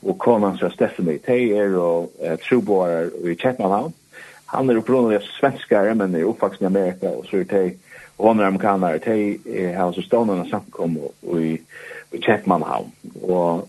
og 0.02 0.18
konan 0.20 0.58
som 0.58 0.70
er 0.70 0.74
Stephanie 0.74 1.20
Teier 1.24 1.76
og 1.78 2.12
uh, 2.24 2.36
Truboar 2.44 3.10
i 3.24 3.36
Kjettmanhavn. 3.36 3.94
Han 4.50 4.70
er 4.70 4.80
upprunnig 4.82 5.20
av 5.20 5.28
svenskare, 5.38 5.94
men 5.96 6.16
er 6.16 6.26
oppvaksen 6.26 6.66
i 6.66 6.72
Amerika, 6.72 7.12
og 7.14 7.28
så 7.30 7.44
er 7.44 7.50
Teier, 7.50 7.76
og 8.18 8.32
han 8.32 8.42
er 8.42 8.50
amerikanare, 8.50 9.00
Teier 9.00 9.76
har 9.78 9.94
så 9.96 10.04
stående 10.04 10.50
samkom 10.50 10.98
i, 11.40 11.54
i 12.12 12.22
Kjettmanhavn. 12.24 12.90
Og 13.22 13.68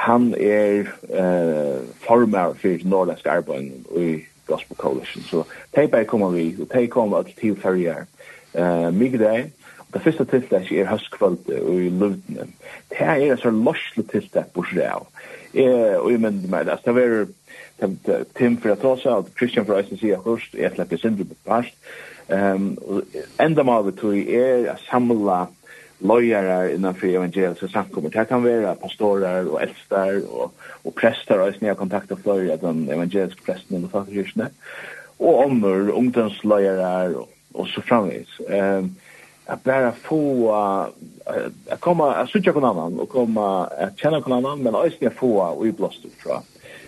han 0.00 0.34
er 0.38 0.86
uh, 1.10 1.80
formar 2.04 2.54
for 2.60 2.84
norrländsk 2.84 3.26
arbeid 3.26 3.72
i 3.96 4.20
Gospel 4.46 4.76
Coalition, 4.76 5.22
så 5.22 5.44
Teier 5.74 5.90
bare 5.90 6.04
kommer 6.04 6.30
vi, 6.36 6.54
og 6.60 6.70
Teier 6.70 6.92
kommer 6.92 7.22
til 7.22 7.56
Teier 7.60 8.06
eh 8.54 8.90
migdain 8.92 9.52
og 9.78 9.94
det 9.94 10.02
første 10.02 10.24
tiltak 10.24 10.72
er 10.72 10.90
høstkvöld 10.90 11.50
og 11.60 11.74
i 11.80 11.88
luften 11.88 12.54
det 12.90 12.98
her 12.98 13.16
er 13.16 13.34
et 13.34 13.42
sånn 13.42 13.64
lorsle 13.64 14.06
tiltak 14.10 14.52
på 14.54 14.64
srev 14.70 15.06
og 15.54 16.10
jeg 16.10 16.20
mener 16.20 16.48
meg 16.50 16.66
det 16.66 16.78
er 16.86 17.26
Tim 18.36 18.56
for 18.60 18.74
ta 18.74 18.88
også, 18.88 19.10
og 19.10 19.28
Christian 19.38 19.66
for 19.66 19.78
Øysen 19.78 19.98
sier 19.98 20.20
først, 20.24 20.54
jeg 20.54 20.72
slipper 20.74 20.98
sindri 21.00 21.24
på 21.24 21.34
parst. 21.46 21.74
Um, 22.28 22.76
enda 23.40 23.64
mavet 23.64 23.96
tog 23.98 24.14
er 24.14 24.68
å 24.70 24.76
samla 24.84 25.46
lojare 26.00 26.74
innanför 26.74 27.08
evangeliska 27.08 27.68
samkommor. 27.68 28.10
Det 28.10 28.28
kan 28.28 28.42
vara 28.42 28.74
pastorer 28.74 29.48
och 29.48 29.62
älstar 29.62 30.22
och, 30.32 30.54
och 30.82 30.94
präster 30.94 31.40
och 31.40 31.54
jag 31.60 31.76
kontakter 31.76 32.16
för 32.16 32.52
av 32.52 32.58
de 32.58 32.88
evangeliska 32.88 33.40
prästerna 33.44 33.84
och 33.86 33.90
fakulterna. 33.90 34.48
Och 35.16 35.44
ommer, 35.44 35.90
ungdomslojare 35.90 37.14
och 37.14 37.30
og 37.54 37.68
så 37.68 37.82
framvis. 37.82 38.28
Ehm 38.48 38.96
att 39.46 39.64
bara 39.64 39.92
få 39.92 40.52
att 41.70 41.80
komma 41.80 42.14
att 42.14 42.30
söka 42.30 42.52
på 42.52 42.66
annan 42.66 43.00
och 43.00 43.08
komma 43.08 43.66
att 43.66 43.98
känna 43.98 44.20
på 44.20 44.34
annan 44.34 44.62
men 44.62 44.74
också 44.74 45.06
att 45.06 45.14
få 45.14 45.40
och 45.42 45.66
i 45.66 45.72
blåst 45.72 46.04
ut 46.04 46.14
fra 46.18 46.42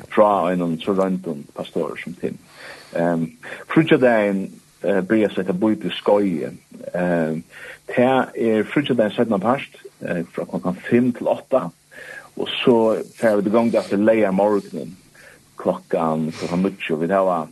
från 0.08 0.62
en 0.62 0.78
så 0.78 0.92
runt 0.92 1.26
om 1.26 1.44
pastor 1.54 2.00
som 2.04 2.12
tim. 2.12 2.38
Ehm 2.92 3.30
fruja 3.68 3.98
dagen 3.98 4.52
eh 4.82 5.00
blir 5.00 5.28
så 5.28 5.40
att 5.40 5.56
bo 5.56 5.76
på 5.76 5.88
skoj. 5.90 6.48
Ehm 6.94 7.42
här 7.86 8.26
är 8.34 8.64
fruja 8.64 8.94
dagen 8.94 9.10
sedan 9.10 9.40
past 9.40 9.72
eh 10.00 10.24
från 10.32 10.46
klockan 10.46 10.74
5 10.74 11.12
till 11.12 11.26
8 11.26 11.70
och 12.34 12.48
så 12.48 12.96
får 13.16 13.36
vi 13.36 13.48
igång 13.48 13.70
där 13.70 13.80
för 13.80 13.96
leja 13.96 14.32
morgonen 14.32 14.96
klockan 15.56 16.32
klockan 16.32 16.62
mycket 16.62 16.98
vi 16.98 17.06
där 17.06 17.24
var 17.24 17.46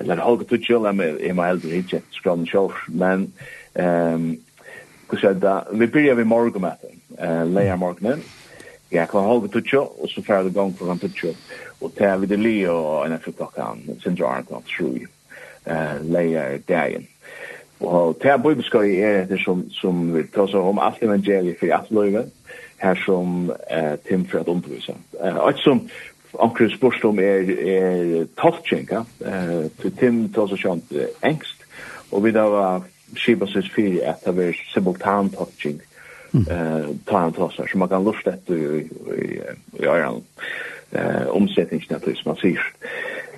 eller 0.00 0.22
halga 0.24 0.44
tutjul, 0.48 0.86
jeg 0.88 1.28
er 1.28 1.34
må 1.36 1.44
heldur 1.44 1.76
ikke 1.76 2.02
skrann 2.16 2.46
sjov, 2.48 2.72
men 2.88 3.28
um, 3.76 4.32
da, 5.42 5.60
vi 5.72 5.86
byrja 5.86 6.14
vi 6.14 6.24
morgen 6.24 6.64
med 6.64 6.80
det, 6.82 6.94
uh, 7.18 7.44
leia 7.50 7.76
morgenen, 7.76 8.22
jeg 8.90 9.08
kan 9.08 9.28
halga 9.28 9.52
tutjul, 9.52 9.88
og 10.00 10.08
så 10.08 10.24
fyrir 10.24 10.48
det 10.48 10.56
gong 10.56 10.72
klokkan 10.78 11.02
tutjul, 11.02 11.36
og 11.80 11.94
til 11.98 12.20
vi 12.22 12.30
det 12.32 12.40
li 12.40 12.56
og 12.68 13.06
enn 13.06 13.20
fyrir 13.20 13.38
klokkan, 13.42 13.84
sindra 14.02 14.34
arn 14.34 14.48
klokkan 14.48 14.68
tru, 14.72 14.92
uh, 15.68 15.96
leia 16.08 16.48
dagen. 16.68 17.08
Og 17.80 18.18
til 18.20 18.28
jeg 18.28 18.42
bibelskøy 18.44 18.90
er 19.00 19.22
det 19.28 19.38
som, 19.40 19.62
som 19.72 20.02
vi 20.14 20.26
tar 20.28 20.52
om 20.60 20.80
alt 20.82 21.00
evangeliet 21.02 21.56
for 21.60 21.72
alt 21.72 21.92
løyve, 21.92 22.26
her 22.80 22.96
som 23.04 23.50
uh, 23.50 23.96
Tim 24.08 24.24
for 24.28 24.40
at 24.40 24.48
undervisa. 24.48 24.96
Uh, 25.20 25.36
og 25.36 25.60
som 25.60 25.84
onkel 26.32 26.70
spørst 26.72 27.04
om 27.04 27.18
er, 27.18 27.50
er 27.50 28.26
tolking, 28.38 28.88
ja. 28.90 29.04
Eh, 29.26 29.70
til 29.80 29.94
Tim 29.98 30.22
tås 30.34 30.52
og 30.52 30.62
kjent 30.62 30.92
engst, 31.26 31.64
og 32.10 32.24
vi 32.24 32.34
da 32.34 32.46
var 32.50 32.84
skipa 33.18 33.48
seg 33.50 33.70
fyrir 33.74 34.04
at 34.12 34.22
det 34.26 34.36
var 34.36 34.58
simultan 34.72 35.32
tolking, 35.34 35.80
eh, 36.38 36.90
ta 37.06 37.24
han 37.24 37.34
tås 37.34 37.58
så 37.58 37.78
man 37.78 37.90
kan 37.90 38.04
lust 38.06 38.28
etter 38.30 38.54
i, 38.54 38.84
i, 39.16 39.30
i, 39.80 39.86
i 39.86 39.88
eh, 39.90 41.26
omsetningen 41.30 41.96
etter 41.96 42.14
som 42.18 42.32
man 42.32 42.42
sier. 42.42 42.70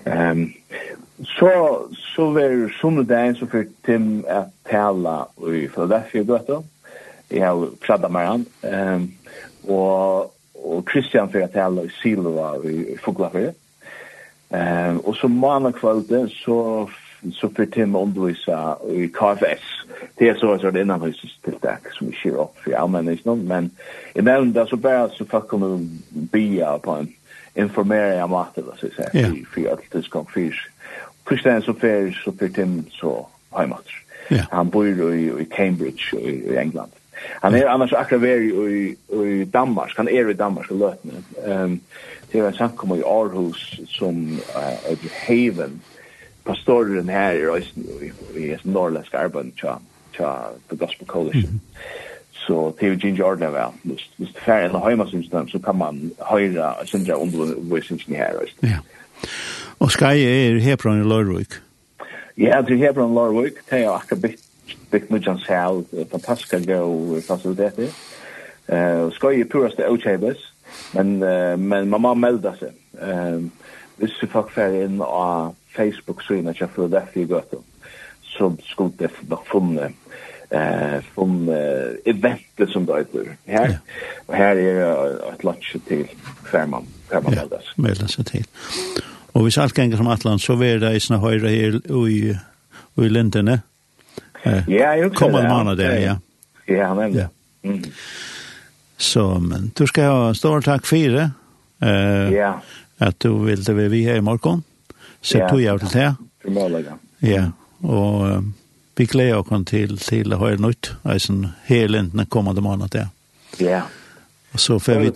ehm 0.05 0.51
så, 1.23 1.49
så 1.95 2.29
var 2.35 2.55
sånne 2.81 3.05
dagen 3.07 3.37
så 3.39 3.47
fyrir 3.51 3.69
Tim 3.87 4.07
at 4.27 4.51
tala 4.67 5.27
i 5.47 5.67
Philadelphia 5.71 6.25
gøtta, 6.27 6.63
jeg 7.31 7.45
har 7.47 7.67
pradda 7.85 8.11
med 8.13 8.27
han, 8.29 8.47
um, 8.67 9.05
og 9.71 10.33
og 10.65 10.85
Christian 10.91 11.31
fyrir 11.33 11.45
at 11.45 11.51
tala 11.51 11.83
i 11.83 11.91
Silva 12.03 12.55
i 12.65 12.97
Fuglafyrir. 13.05 13.53
Ehm 14.55 15.01
og 15.05 15.17
så 15.17 15.29
manna 15.29 15.73
kvölde 15.73 16.29
så 16.29 16.89
så 17.33 17.49
för 17.49 17.67
Tim 17.67 17.97
undervisa 17.97 18.77
i 18.91 19.09
KFS. 19.09 19.63
Det 20.15 20.29
är 20.29 20.35
så 20.35 20.53
att 20.53 20.75
det 20.75 20.81
innan 20.81 21.03
hus 21.03 21.39
till 21.45 21.55
tack 21.61 21.93
som 21.93 22.07
vi 22.07 22.13
kör 22.13 22.43
upp 22.43 22.59
för 22.65 22.73
allmänheten 22.73 23.47
men 23.47 23.71
i 24.15 24.23
men 24.23 24.53
där 24.53 24.67
så 24.67 24.77
bara 24.77 25.09
så 25.09 25.25
fuck 25.25 25.49
kommer 25.49 25.89
bia 26.11 26.79
på 26.79 26.91
en 26.91 27.09
informera 27.55 28.25
om 28.25 28.35
att 28.35 28.55
det 28.55 28.63
så 28.63 28.87
att 28.87 28.93
säga 28.93 29.35
för 29.55 29.73
att 29.73 29.81
det 29.91 30.03
ska 30.03 30.25
fisk. 30.25 30.71
Christian 31.29 31.63
så 31.63 31.75
för 31.75 32.11
så 32.25 32.33
för 32.33 32.49
Tim 32.49 32.85
så 32.91 33.27
hemma. 33.51 33.79
Han 34.51 34.69
bor 34.69 35.15
i 35.15 35.45
Cambridge 35.45 36.17
i 36.17 36.57
England. 36.57 36.93
Han 37.43 37.55
er 37.55 37.69
annars 37.69 37.93
akkurat 37.93 38.23
veri 38.23 38.49
i, 38.51 38.97
i 39.25 39.45
Danmark, 39.45 39.97
han 39.97 40.09
er 40.09 40.29
i 40.29 40.33
Danmark 40.33 40.71
och 40.71 40.79
løtene. 40.79 41.25
Um, 41.47 41.81
det 42.33 42.41
er 42.41 42.49
en 42.49 42.55
samkommer 42.55 42.97
i 42.97 43.03
Aarhus 43.07 43.81
som 43.89 44.39
uh, 44.57 44.93
ett 44.93 45.11
haven. 45.27 45.81
Pastoren 46.45 47.09
här 47.09 47.33
i 47.33 47.47
Rösten 47.47 47.85
i, 48.03 48.13
i 48.41 48.53
ett 48.53 48.67
arbeid 48.67 49.05
arbeten 49.13 49.53
tja, 49.57 49.79
tja, 50.17 50.51
The 50.69 50.77
Gospel 50.77 51.07
Coalition. 51.07 51.51
Mm 51.51 51.61
-hmm. 51.61 52.13
Så 52.47 52.73
det 52.81 52.87
er 52.87 52.91
ju 52.91 52.99
Ginger 52.99 53.25
Ordner 53.25 53.51
vel. 53.51 53.71
Hvis 53.83 54.11
hvis 54.17 54.33
det 54.33 54.55
er 54.55 54.69
en 54.69 54.91
hemma 54.91 55.07
syns 55.07 55.51
så 55.51 55.59
kan 55.59 55.77
man 55.77 56.11
höra 56.31 56.87
Sindra 56.87 57.15
undervisningen 57.15 58.17
her. 58.17 58.33
i 58.33 58.37
Rösten. 58.37 58.69
Ja. 58.69 58.79
Og 59.79 59.91
Skai 59.91 60.23
er 60.23 60.61
Hebron 60.61 61.01
i 61.01 61.05
Lørvik. 61.05 61.53
Ja, 62.39 62.63
det 62.63 62.75
er 62.75 62.87
Hebron 62.87 63.13
i 63.13 63.15
Lørvik. 63.15 63.53
Det 63.71 63.79
er 63.85 63.91
akkurat 63.91 64.23
byggt 64.91 65.11
mykjan 65.11 65.39
sal, 65.47 65.85
fantastiska 66.11 66.59
gå 66.59 67.21
faciliteter. 67.27 67.89
Eh, 68.67 69.11
skoje 69.11 69.41
i 69.41 69.49
det 69.77 69.89
Ochabes, 69.89 70.53
men, 70.95 71.23
uh, 71.23 71.59
men 71.59 71.91
man 71.91 72.01
må 72.01 72.15
melda 72.15 72.55
seg. 72.57 72.73
Um, 73.03 73.51
hvis 73.97 74.15
du 74.21 74.27
folk 74.31 74.53
fer 74.55 74.73
inn 74.85 75.01
av 75.03 75.55
Facebook-synet 75.77 76.59
det 76.59 76.69
Philadelphia 76.75 77.27
Gøtum, 77.27 77.65
så 78.23 78.53
skulle 78.65 78.93
det 78.99 79.11
nok 79.29 79.47
funne 79.47 79.93
eh 80.53 81.01
från 81.15 81.49
eh, 81.49 81.95
eventet 82.05 82.69
som 82.69 82.87
då 82.87 82.97
heter 82.97 83.37
här 83.47 83.79
och 84.27 84.35
här 84.35 84.57
är 84.57 85.33
ett 85.33 85.45
lunch 85.45 85.77
till 85.89 86.07
Färman 86.53 86.87
Färman 87.11 87.33
ja, 87.37 87.59
meldas 87.77 88.17
till 88.17 88.45
och 89.33 89.47
vi 89.47 89.51
ska 89.51 89.69
gänger 89.77 89.97
som 89.97 90.07
Atlant 90.07 90.43
så 90.43 90.63
är 90.63 90.79
det 90.79 90.93
i 90.93 91.01
såna 91.01 91.21
höjra 91.21 91.51
i 91.51 91.81
i, 92.09 92.39
i 92.97 93.09
Lindene. 93.09 93.61
Ja, 94.43 94.97
jag 94.97 95.15
kommer 95.15 95.43
man 95.43 95.57
månad 95.57 95.79
där, 95.79 95.99
ja. 95.99 96.19
Ja, 96.75 96.95
men. 96.95 97.15
Ja. 97.15 97.29
Mm. 97.63 97.83
Så 98.97 99.39
men 99.39 99.71
du 99.75 99.87
ska 99.87 100.07
ha 100.07 100.35
stort 100.35 100.65
tack 100.65 100.87
för 100.87 101.09
det. 101.09 101.31
Eh 101.83 102.35
ja. 102.35 102.63
Att 102.99 103.21
du 103.21 103.45
vill 103.45 103.65
det 103.65 103.73
vi 103.73 104.05
här 104.05 104.15
i 104.15 104.21
morgon. 104.21 104.63
Så 105.21 105.39
ja. 105.39 105.49
tog 105.49 105.61
jag 105.61 105.81
till 105.81 105.89
det. 105.89 106.15
Ja, 107.19 107.51
och 107.79 108.27
uh, 108.27 108.41
vi 108.97 109.05
glädjer 109.05 109.53
oss 109.53 109.65
till 109.67 109.99
till 109.99 110.33
höjer 110.33 110.59
nytt. 110.59 110.91
Alltså 111.03 111.33
hela 111.65 111.99
den 111.99 112.27
kommande 112.27 112.61
månaden. 112.61 113.09
Ja. 113.59 113.71
Ja. 113.71 113.83
Och 114.53 114.61
så 114.61 114.81
får 114.81 114.95
vi 114.95 115.07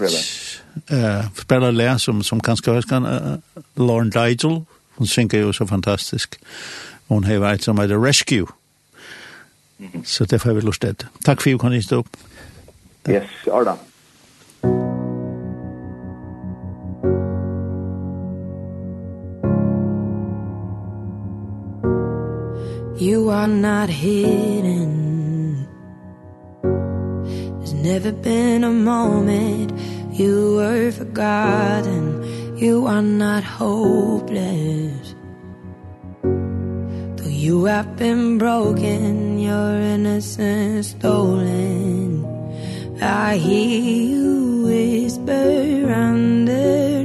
eh 0.96 1.30
spela 1.34 1.70
lä 1.70 1.98
som 1.98 2.22
som 2.22 2.40
kanske 2.40 2.70
hörs 2.70 2.84
kan 2.84 3.06
uh, 3.06 3.36
Lauren 3.74 4.10
Digel 4.10 4.64
hon 4.96 5.06
synker 5.06 5.38
ju 5.38 5.52
så 5.52 5.66
fantastisk. 5.66 6.38
Hon 7.06 7.24
har 7.24 7.38
varit 7.38 7.62
som 7.62 7.78
heter 7.78 7.88
The 7.88 8.06
Rescue. 8.08 8.46
Så 10.04 10.24
det 10.24 10.40
får 10.40 10.52
vi 10.52 10.60
lust 10.60 10.80
til. 10.80 10.96
Takk 11.24 11.40
for 11.40 11.50
at 11.50 11.52
du 11.52 11.58
kan 11.58 11.82
stå 11.82 11.98
opp. 11.98 12.08
Yes, 13.08 13.28
Arda. 13.52 13.76
You 22.98 23.28
are 23.28 23.46
not 23.46 23.90
hidden 23.90 25.66
There's 26.62 27.74
never 27.74 28.10
been 28.10 28.64
a 28.64 28.70
moment 28.70 29.72
You 30.12 30.56
were 30.56 30.90
forgotten 30.90 32.56
You 32.56 32.86
are 32.86 33.02
not 33.02 33.44
hopeless 33.44 35.15
You 37.46 37.66
have 37.66 37.96
been 37.96 38.38
broken, 38.38 39.38
your 39.38 39.78
innocence 39.80 40.88
stolen. 40.88 42.26
I 43.00 43.36
hear 43.36 43.80
you 44.10 44.64
whisper 44.66 45.92
under 45.92 46.95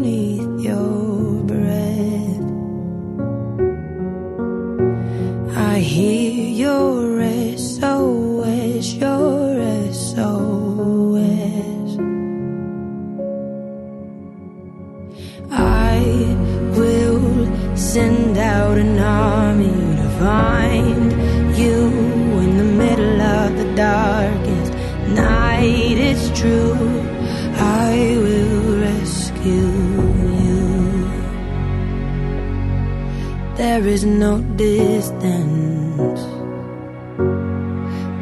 is 34.02 34.06
no 34.06 34.40
distance. 34.56 36.22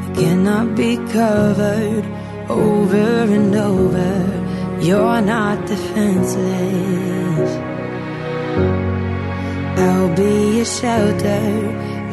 That 0.01 0.13
cannot 0.15 0.75
be 0.75 0.97
covered 1.19 2.05
Over 2.49 3.11
and 3.37 3.55
over. 3.55 4.13
You're 4.81 5.21
not 5.21 5.57
defenseless. 5.67 7.51
I'll 9.85 10.13
be 10.15 10.57
your 10.57 10.69
shelter. 10.79 11.47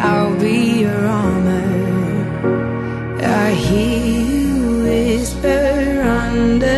I'll 0.09 0.37
be 0.38 0.59
your 0.85 1.02
armor. 1.24 1.72
I 3.22 3.50
hear 3.66 4.05
you 4.31 4.83
whisper 4.85 6.02
under 6.20 6.76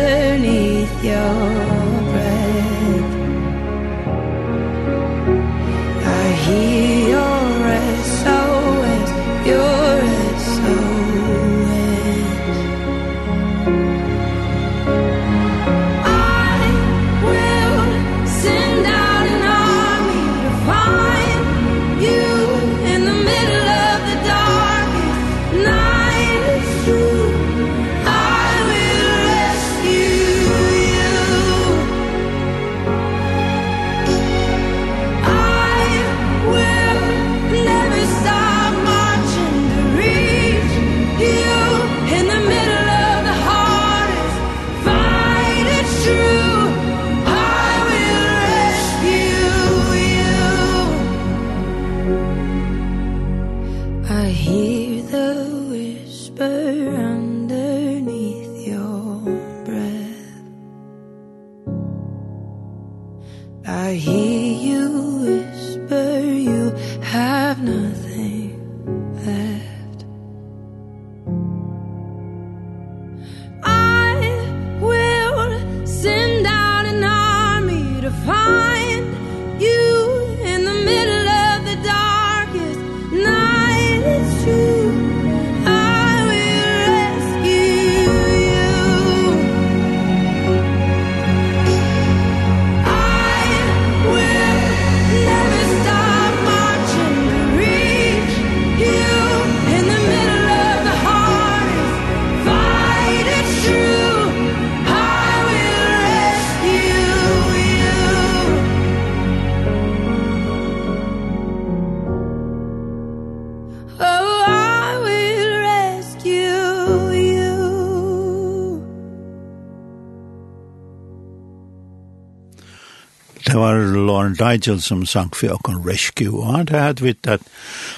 Digel 124.39 124.81
som 124.81 125.05
sank 125.05 125.35
for 125.35 125.55
åkken 125.57 125.81
Rescue, 125.85 126.31
og 126.31 126.53
han 126.53 126.69
hadde 126.71 127.05
vitt 127.05 127.27
at 127.27 127.43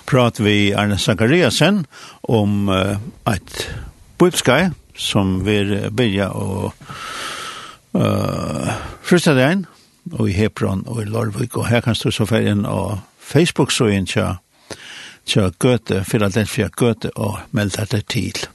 prat 0.09 0.39
vi 0.41 0.71
Arne 0.73 0.97
Zachariasen 0.97 1.85
om 2.23 2.69
uh, 2.69 2.97
et 3.29 3.67
bøybskai 4.21 4.71
som 4.97 5.39
vi 5.45 5.61
bygge 5.89 6.29
og 6.29 6.73
uh, 7.93 8.71
første 9.01 9.35
dagen, 9.37 9.65
og 10.11 10.29
i 10.29 10.33
Hebron 10.33 10.83
og 10.87 11.01
i 11.01 11.05
Lorvik, 11.05 11.57
og 11.57 11.67
her 11.69 11.81
kan 11.81 11.95
stå 11.95 12.11
så 12.11 12.25
ferien 12.25 12.65
og 12.65 12.99
Facebook 13.19 13.71
så 13.71 13.91
inn 13.93 14.09
til 14.09 15.51
Goethe, 15.59 16.03
Philadelphia 16.09 16.67
Goethe, 16.75 17.13
og 17.15 17.39
melde 17.51 17.85
deg 17.91 18.07
til. 18.09 18.47